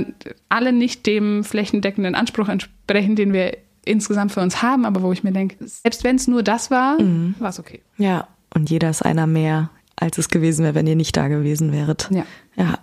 alle 0.49 0.73
nicht 0.73 1.05
dem 1.05 1.45
flächendeckenden 1.45 2.13
Anspruch 2.13 2.49
entsprechen, 2.49 3.15
den 3.15 3.31
wir 3.31 3.57
insgesamt 3.85 4.33
für 4.33 4.41
uns 4.41 4.61
haben, 4.61 4.83
aber 4.83 5.01
wo 5.01 5.13
ich 5.13 5.23
mir 5.23 5.31
denke, 5.31 5.55
selbst 5.65 6.03
wenn 6.03 6.17
es 6.17 6.27
nur 6.27 6.43
das 6.43 6.71
war, 6.71 7.01
mm. 7.01 7.35
war 7.39 7.49
es 7.49 7.59
okay. 7.59 7.79
Ja, 7.97 8.27
und 8.53 8.69
jeder 8.69 8.89
ist 8.89 9.01
einer 9.01 9.27
mehr, 9.27 9.69
als 9.95 10.17
es 10.17 10.27
gewesen 10.27 10.63
wäre, 10.63 10.75
wenn 10.75 10.87
ihr 10.87 10.97
nicht 10.97 11.15
da 11.15 11.29
gewesen 11.29 11.71
wäret. 11.71 12.09
Ja. 12.11 12.25
Ja. 12.57 12.79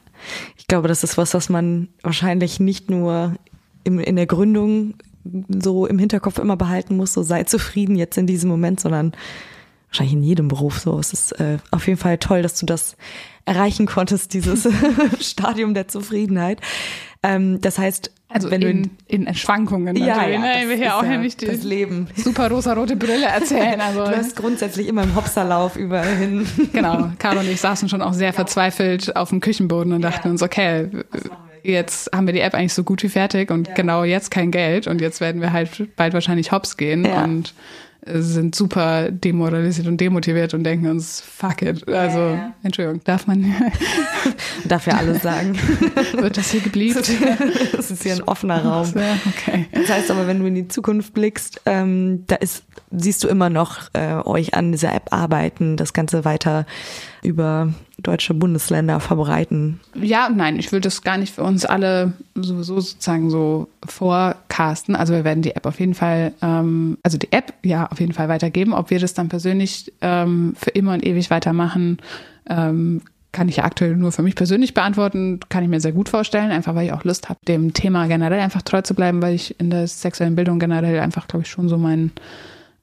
Ich 0.56 0.66
glaube, 0.66 0.88
das 0.88 1.04
ist 1.04 1.18
was, 1.18 1.34
was 1.34 1.48
man 1.48 1.88
wahrscheinlich 2.02 2.60
nicht 2.60 2.90
nur 2.90 3.34
im, 3.84 3.98
in 3.98 4.16
der 4.16 4.26
Gründung 4.26 4.94
so 5.48 5.86
im 5.86 5.98
Hinterkopf 5.98 6.38
immer 6.38 6.56
behalten 6.56 6.96
muss, 6.96 7.12
so 7.12 7.22
sei 7.22 7.44
zufrieden 7.44 7.96
jetzt 7.96 8.18
in 8.18 8.26
diesem 8.26 8.50
Moment, 8.50 8.80
sondern 8.80 9.12
wahrscheinlich 9.92 10.14
in 10.14 10.22
jedem 10.22 10.48
Beruf 10.48 10.78
so. 10.78 10.98
Es 10.98 11.12
ist 11.12 11.32
äh, 11.32 11.58
auf 11.70 11.86
jeden 11.86 11.98
Fall 11.98 12.16
toll, 12.18 12.42
dass 12.42 12.58
du 12.58 12.66
das 12.66 12.96
erreichen 13.44 13.86
konntest, 13.86 14.32
dieses 14.32 14.66
Stadium 15.20 15.74
der 15.74 15.88
Zufriedenheit. 15.88 16.60
Ähm, 17.22 17.60
das 17.60 17.78
heißt, 17.78 18.10
also 18.28 18.50
wenn 18.50 18.62
in, 18.62 18.90
in, 19.06 19.26
in 19.26 19.34
Schwankungen 19.34 19.94
ja. 19.96 20.26
Ja, 20.26 20.38
ne? 20.38 20.68
Will 20.68 20.78
hier 20.78 20.96
auch 20.96 21.04
ja 21.04 21.18
nicht 21.18 21.42
die 21.42 21.46
das 21.46 21.62
Leben. 21.62 22.08
super 22.16 22.50
rosa-rote 22.50 22.96
Brille 22.96 23.26
erzählen. 23.26 23.80
Also. 23.82 24.04
du 24.04 24.16
hast 24.16 24.36
grundsätzlich 24.36 24.86
immer 24.88 25.02
im 25.02 25.14
Hopserlauf 25.14 25.76
überall 25.76 26.16
hin. 26.16 26.46
Genau, 26.72 27.10
Carlo 27.18 27.40
und 27.40 27.48
ich 27.48 27.60
saßen 27.60 27.88
schon 27.88 28.00
auch 28.00 28.12
sehr 28.12 28.32
verzweifelt 28.32 29.16
auf 29.16 29.28
dem 29.30 29.40
Küchenboden 29.40 29.92
und 29.92 30.02
dachten 30.02 30.30
uns, 30.30 30.42
okay, 30.42 30.88
jetzt 31.62 32.10
haben 32.14 32.26
wir 32.26 32.32
die 32.32 32.40
App 32.40 32.54
eigentlich 32.54 32.74
so 32.74 32.84
gut 32.84 33.02
wie 33.02 33.08
fertig 33.08 33.50
und 33.50 33.68
ja. 33.68 33.74
genau 33.74 34.04
jetzt 34.04 34.30
kein 34.30 34.50
Geld 34.50 34.86
und 34.86 35.00
jetzt 35.00 35.20
werden 35.20 35.40
wir 35.40 35.52
halt 35.52 35.94
bald 35.96 36.14
wahrscheinlich 36.14 36.52
hops 36.52 36.76
gehen 36.76 37.04
ja. 37.04 37.24
und 37.24 37.54
sind 38.04 38.54
super 38.54 39.10
demoralisiert 39.10 39.86
und 39.86 40.00
demotiviert 40.00 40.54
und 40.54 40.64
denken 40.64 40.88
uns, 40.88 41.20
fuck 41.20 41.62
it. 41.62 41.86
Also, 41.88 42.18
ja, 42.18 42.34
ja. 42.34 42.54
Entschuldigung, 42.62 43.00
darf 43.04 43.26
man. 43.26 43.54
darf 44.64 44.86
ja 44.86 44.94
alles 44.94 45.22
sagen. 45.22 45.56
Wird 46.12 46.36
das 46.36 46.50
hier 46.50 46.60
geblieben? 46.60 47.00
Das 47.72 47.90
ist 47.90 48.02
hier 48.02 48.14
ein 48.14 48.22
offener 48.22 48.64
Raum. 48.64 48.88
Okay. 48.88 49.66
Das 49.72 49.88
heißt 49.88 50.10
aber, 50.10 50.26
wenn 50.26 50.40
du 50.40 50.46
in 50.46 50.54
die 50.54 50.68
Zukunft 50.68 51.14
blickst, 51.14 51.60
ähm, 51.66 52.24
da 52.26 52.36
ist, 52.36 52.64
siehst 52.90 53.22
du 53.22 53.28
immer 53.28 53.50
noch 53.50 53.88
äh, 53.92 54.14
euch 54.24 54.54
an 54.54 54.72
dieser 54.72 54.94
App 54.94 55.12
arbeiten, 55.12 55.76
das 55.76 55.92
Ganze 55.92 56.24
weiter 56.24 56.66
über 57.22 57.72
deutsche 58.02 58.34
Bundesländer 58.34 59.00
verbreiten? 59.00 59.80
Ja 59.94 60.28
nein, 60.28 60.58
ich 60.58 60.72
will 60.72 60.80
das 60.80 61.02
gar 61.02 61.18
nicht 61.18 61.34
für 61.34 61.42
uns 61.42 61.64
alle 61.64 62.12
sowieso 62.34 62.80
sozusagen 62.80 63.30
so 63.30 63.68
vorcasten. 63.84 64.96
Also 64.96 65.12
wir 65.14 65.24
werden 65.24 65.42
die 65.42 65.54
App 65.56 65.66
auf 65.66 65.80
jeden 65.80 65.94
Fall, 65.94 66.32
ähm, 66.42 66.98
also 67.02 67.18
die 67.18 67.32
App 67.32 67.54
ja 67.62 67.86
auf 67.86 68.00
jeden 68.00 68.12
Fall 68.12 68.28
weitergeben. 68.28 68.72
Ob 68.72 68.90
wir 68.90 68.98
das 68.98 69.14
dann 69.14 69.28
persönlich 69.28 69.92
ähm, 70.00 70.54
für 70.56 70.70
immer 70.70 70.94
und 70.94 71.04
ewig 71.04 71.30
weitermachen, 71.30 71.98
ähm, 72.48 73.02
kann 73.32 73.48
ich 73.48 73.56
ja 73.56 73.64
aktuell 73.64 73.96
nur 73.96 74.12
für 74.12 74.22
mich 74.22 74.34
persönlich 74.34 74.74
beantworten, 74.74 75.40
kann 75.48 75.64
ich 75.64 75.70
mir 75.70 75.80
sehr 75.80 75.92
gut 75.92 76.10
vorstellen, 76.10 76.50
einfach 76.50 76.74
weil 76.74 76.86
ich 76.86 76.92
auch 76.92 77.04
Lust 77.04 77.30
habe, 77.30 77.40
dem 77.48 77.72
Thema 77.72 78.06
generell 78.06 78.40
einfach 78.40 78.62
treu 78.62 78.82
zu 78.82 78.94
bleiben, 78.94 79.22
weil 79.22 79.34
ich 79.34 79.58
in 79.58 79.70
der 79.70 79.88
sexuellen 79.88 80.36
Bildung 80.36 80.58
generell 80.58 81.00
einfach, 81.00 81.26
glaube 81.26 81.44
ich, 81.44 81.50
schon 81.50 81.68
so 81.68 81.78
mein 81.78 82.12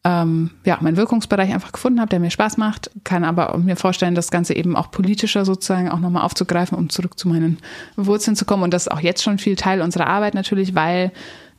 ähm, 0.06 0.52
ja, 0.66 0.78
meinen 0.82 0.96
Wirkungsbereich 0.96 1.54
einfach 1.54 1.74
gefunden 1.74 2.00
habe, 2.00 2.10
der 2.10 2.20
mir 2.20 2.32
Spaß 2.32 2.58
macht, 2.58 2.90
kann 3.04 3.26
aber 3.26 3.58
mir 3.58 3.76
vorstellen, 3.76 4.16
das 4.16 4.32
Ganze 4.32 4.56
eben 4.56 4.76
auch 4.78 4.92
politischer 4.92 5.44
sozusagen 5.44 5.90
auch 5.90 6.00
nochmal 6.00 6.24
aufzugreifen, 6.24 6.78
um 6.78 6.90
zurück 6.90 7.20
zu 7.20 7.28
meinen 7.28 7.58
Wurzeln 7.98 8.36
zu 8.36 8.46
kommen. 8.46 8.64
Und 8.64 8.74
das 8.74 8.84
ist 8.84 8.92
auch 8.92 9.02
jetzt 9.02 9.24
schon 9.24 9.38
viel 9.40 9.58
Teil 9.58 9.82
unserer 9.82 10.08
Arbeit 10.08 10.36
natürlich, 10.36 10.74
weil 10.74 11.12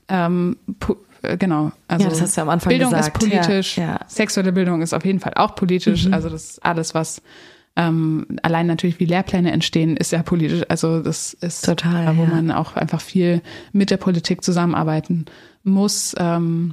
ähm, 0.08 0.56
äh, 1.22 1.36
genau, 1.36 1.72
also 1.86 2.04
ja, 2.04 2.10
das 2.10 2.22
hast 2.22 2.36
du 2.36 2.40
am 2.40 2.48
Anfang 2.48 2.70
Bildung 2.70 2.90
gesagt. 2.90 3.22
ist 3.22 3.28
politisch, 3.28 3.76
ja, 3.76 3.84
ja. 3.84 4.00
sexuelle 4.06 4.52
Bildung 4.52 4.80
ist 4.80 4.94
auf 4.94 5.04
jeden 5.04 5.20
Fall 5.20 5.34
auch 5.36 5.54
politisch, 5.54 6.06
mhm. 6.06 6.14
also 6.14 6.30
das 6.30 6.44
ist 6.44 6.64
alles, 6.64 6.94
was 6.94 7.22
ähm, 7.76 8.26
allein 8.42 8.66
natürlich 8.66 8.98
wie 9.00 9.04
Lehrpläne 9.04 9.52
entstehen, 9.52 9.96
ist 9.96 10.12
ja 10.12 10.22
politisch. 10.22 10.62
Also 10.68 11.00
das 11.00 11.34
ist 11.34 11.64
total, 11.64 12.16
wo 12.16 12.26
man 12.26 12.50
auch 12.50 12.74
einfach 12.74 13.00
viel 13.00 13.42
mit 13.72 13.90
der 13.90 13.96
Politik 13.96 14.42
zusammenarbeiten 14.42 15.26
muss. 15.62 16.14
Ähm, 16.18 16.72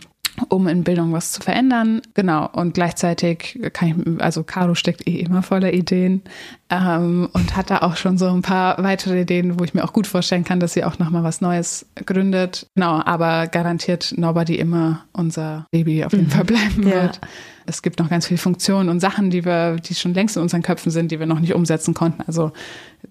um 0.49 0.67
in 0.67 0.83
Bildung 0.83 1.13
was 1.13 1.31
zu 1.31 1.41
verändern. 1.41 2.01
Genau. 2.13 2.49
Und 2.51 2.73
gleichzeitig 2.73 3.59
kann 3.73 3.89
ich, 3.89 4.23
also 4.23 4.43
Caro 4.43 4.75
steckt 4.75 5.07
eh 5.07 5.19
immer 5.19 5.41
voller 5.41 5.73
Ideen 5.73 6.21
ähm, 6.69 7.29
und 7.33 7.55
hat 7.55 7.69
da 7.69 7.79
auch 7.79 7.95
schon 7.95 8.17
so 8.17 8.27
ein 8.27 8.41
paar 8.41 8.81
weitere 8.83 9.21
Ideen, 9.21 9.59
wo 9.59 9.63
ich 9.63 9.73
mir 9.73 9.83
auch 9.83 9.93
gut 9.93 10.07
vorstellen 10.07 10.43
kann, 10.43 10.59
dass 10.59 10.73
sie 10.73 10.83
auch 10.83 10.99
nochmal 10.99 11.23
was 11.23 11.41
Neues 11.41 11.85
gründet. 12.05 12.67
Genau, 12.75 13.01
aber 13.03 13.47
garantiert 13.47 14.13
Nobody 14.17 14.55
immer 14.55 15.05
unser 15.13 15.65
Baby 15.71 16.03
auf 16.03 16.13
jeden 16.13 16.25
mhm. 16.25 16.31
Fall 16.31 16.45
bleiben 16.45 16.83
ja. 16.83 17.03
wird. 17.03 17.21
Es 17.65 17.81
gibt 17.81 17.99
noch 17.99 18.09
ganz 18.09 18.27
viele 18.27 18.37
Funktionen 18.37 18.87
und 18.87 19.01
Sachen, 19.01 19.29
die 19.29 19.43
wir, 19.43 19.75
die 19.75 19.93
schon 19.93 20.13
längst 20.13 20.37
in 20.37 20.41
unseren 20.41 20.61
Köpfen 20.61 20.89
sind, 20.89 21.11
die 21.11 21.19
wir 21.19 21.25
noch 21.25 21.39
nicht 21.39 21.53
umsetzen 21.53 21.93
konnten. 21.93 22.23
Also 22.25 22.51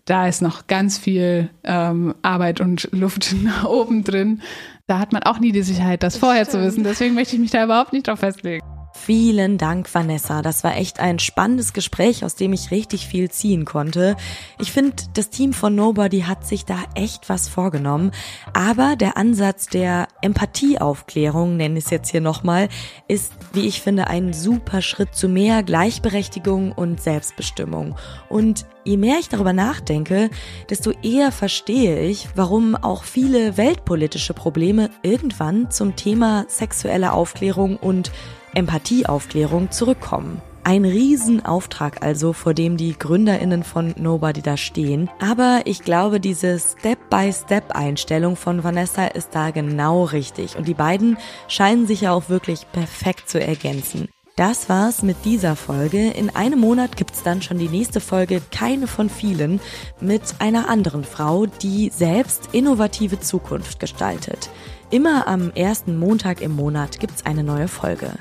da 0.07 0.27
ist 0.27 0.40
noch 0.40 0.66
ganz 0.66 0.97
viel 0.97 1.51
ähm, 1.64 2.14
Arbeit 2.23 2.61
und 2.61 2.88
Luft 2.92 3.35
nach 3.42 3.64
oben 3.64 4.05
drin 4.05 4.40
da 4.87 5.01
hat 5.01 5.12
man 5.12 5.23
auch 5.25 5.40
nie 5.40 5.53
die 5.53 5.62
Sicherheit, 5.62 6.03
das, 6.03 6.14
das 6.14 6.21
vorher 6.21 6.45
stimmt. 6.45 6.62
zu 6.62 6.69
wissen. 6.69 6.85
Deswegen 6.85 7.14
möchte 7.14 7.35
ich 7.35 7.40
mich 7.40 7.51
da 7.51 7.64
überhaupt 7.64 7.92
nicht 7.92 8.07
drauf 8.07 8.21
festlegen. 8.21 8.64
Vielen 9.05 9.57
Dank, 9.57 9.95
Vanessa. 9.95 10.43
Das 10.43 10.65
war 10.65 10.77
echt 10.77 10.99
ein 10.99 11.21
spannendes 11.21 11.73
Gespräch, 11.73 12.25
aus 12.25 12.35
dem 12.35 12.53
ich 12.53 12.73
richtig 12.73 13.07
viel 13.07 13.31
ziehen 13.31 13.65
konnte. 13.65 14.17
Ich 14.59 14.73
finde, 14.73 14.97
das 15.15 15.31
Team 15.31 15.53
von 15.53 15.77
Nobody 15.77 16.23
hat 16.23 16.45
sich 16.45 16.65
da 16.65 16.79
echt 16.95 17.29
was 17.29 17.47
vorgenommen. 17.47 18.11
Aber 18.53 18.97
der 18.97 19.17
Ansatz 19.17 19.67
der 19.67 20.09
Empathieaufklärung, 20.23 21.57
nenne 21.57 21.79
ich 21.79 21.85
es 21.85 21.91
jetzt 21.91 22.11
hier 22.11 22.21
nochmal, 22.21 22.69
ist, 23.07 23.33
wie 23.53 23.69
ich 23.69 23.81
finde, 23.81 24.09
ein 24.09 24.33
super 24.33 24.83
Schritt 24.83 25.15
zu 25.15 25.29
mehr 25.29 25.63
Gleichberechtigung 25.63 26.73
und 26.73 27.01
Selbstbestimmung. 27.01 27.95
Und 28.29 28.67
je 28.85 28.97
mehr 28.97 29.19
ich 29.21 29.29
darüber 29.29 29.53
nachdenke, 29.53 30.31
desto 30.69 30.91
eher 31.03 31.31
verstehe 31.31 32.01
ich, 32.01 32.29
warum 32.35 32.75
auch 32.75 33.05
viele 33.05 33.57
weltpolitische 33.57 34.35
Probleme 34.35 34.91
irgendwann 35.03 35.71
zum 35.71 35.95
Thema 35.95 36.47
sexuelle 36.49 37.13
Aufklärung 37.13 37.77
und 37.77 38.11
Empathieaufklärung 38.57 39.71
zurückkommen. 39.71 40.40
Ein 40.64 40.85
Riesenauftrag 40.85 42.03
also, 42.03 42.33
vor 42.33 42.53
dem 42.53 42.77
die 42.77 42.99
GründerInnen 42.99 43.62
von 43.62 43.95
Nobody 43.97 44.42
da 44.42 44.57
stehen. 44.57 45.09
Aber 45.21 45.61
ich 45.64 45.83
glaube, 45.83 46.19
diese 46.19 46.59
Step-by-Step-Einstellung 46.59 48.35
von 48.35 48.64
Vanessa 48.64 49.07
ist 49.07 49.29
da 49.33 49.53
genau 49.53 50.03
richtig. 50.03 50.57
Und 50.57 50.66
die 50.66 50.75
beiden 50.75 51.19
scheinen 51.47 51.87
sich 51.87 52.01
ja 52.01 52.12
auch 52.12 52.29
wirklich 52.29 52.66
perfekt 52.73 53.29
zu 53.29 53.40
ergänzen. 53.40 54.09
Das 54.35 54.69
war's 54.69 55.03
mit 55.03 55.25
dieser 55.25 55.55
Folge. 55.55 56.11
In 56.11 56.35
einem 56.35 56.59
Monat 56.59 56.97
gibt's 56.97 57.23
dann 57.23 57.40
schon 57.42 57.59
die 57.59 57.69
nächste 57.69 58.01
Folge, 58.01 58.42
keine 58.51 58.87
von 58.87 59.09
vielen, 59.09 59.61
mit 60.01 60.23
einer 60.40 60.69
anderen 60.69 61.05
Frau, 61.05 61.47
die 61.47 61.90
selbst 61.95 62.51
innovative 62.53 63.19
Zukunft 63.21 63.81
gestaltet. 63.81 64.51
Immer 64.90 65.27
am 65.27 65.51
ersten 65.51 65.99
Montag 65.99 66.40
im 66.40 66.53
Monat 66.55 67.01
gibt's 67.01 67.27
eine 67.27 67.42
neue 67.42 67.66
Folge. 67.66 68.12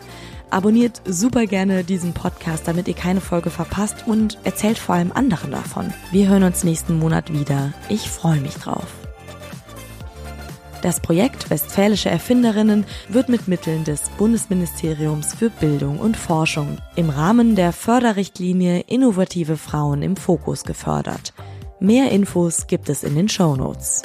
Abonniert 0.49 1.01
super 1.05 1.45
gerne 1.45 1.83
diesen 1.83 2.13
Podcast, 2.13 2.67
damit 2.67 2.87
ihr 2.87 2.95
keine 2.95 3.21
Folge 3.21 3.51
verpasst 3.51 4.07
und 4.07 4.39
erzählt 4.43 4.79
vor 4.79 4.95
allem 4.95 5.11
anderen 5.11 5.51
davon. 5.51 5.93
Wir 6.11 6.27
hören 6.27 6.43
uns 6.43 6.63
nächsten 6.63 6.97
Monat 6.97 7.31
wieder. 7.31 7.73
Ich 7.89 8.09
freue 8.09 8.39
mich 8.39 8.55
drauf. 8.55 8.87
Das 10.81 10.99
Projekt 10.99 11.49
Westfälische 11.49 12.09
Erfinderinnen 12.09 12.85
wird 13.09 13.29
mit 13.29 13.47
Mitteln 13.47 13.83
des 13.83 14.09
Bundesministeriums 14.17 15.33
für 15.33 15.49
Bildung 15.49 15.99
und 15.99 16.17
Forschung 16.17 16.77
im 16.95 17.09
Rahmen 17.09 17.55
der 17.55 17.73
Förderrichtlinie 17.73 18.81
Innovative 18.81 19.57
Frauen 19.57 20.01
im 20.01 20.15
Fokus 20.15 20.63
gefördert. 20.63 21.33
Mehr 21.79 22.11
Infos 22.11 22.67
gibt 22.67 22.89
es 22.89 23.03
in 23.03 23.15
den 23.15 23.29
Show 23.29 23.55
Notes. 23.55 24.03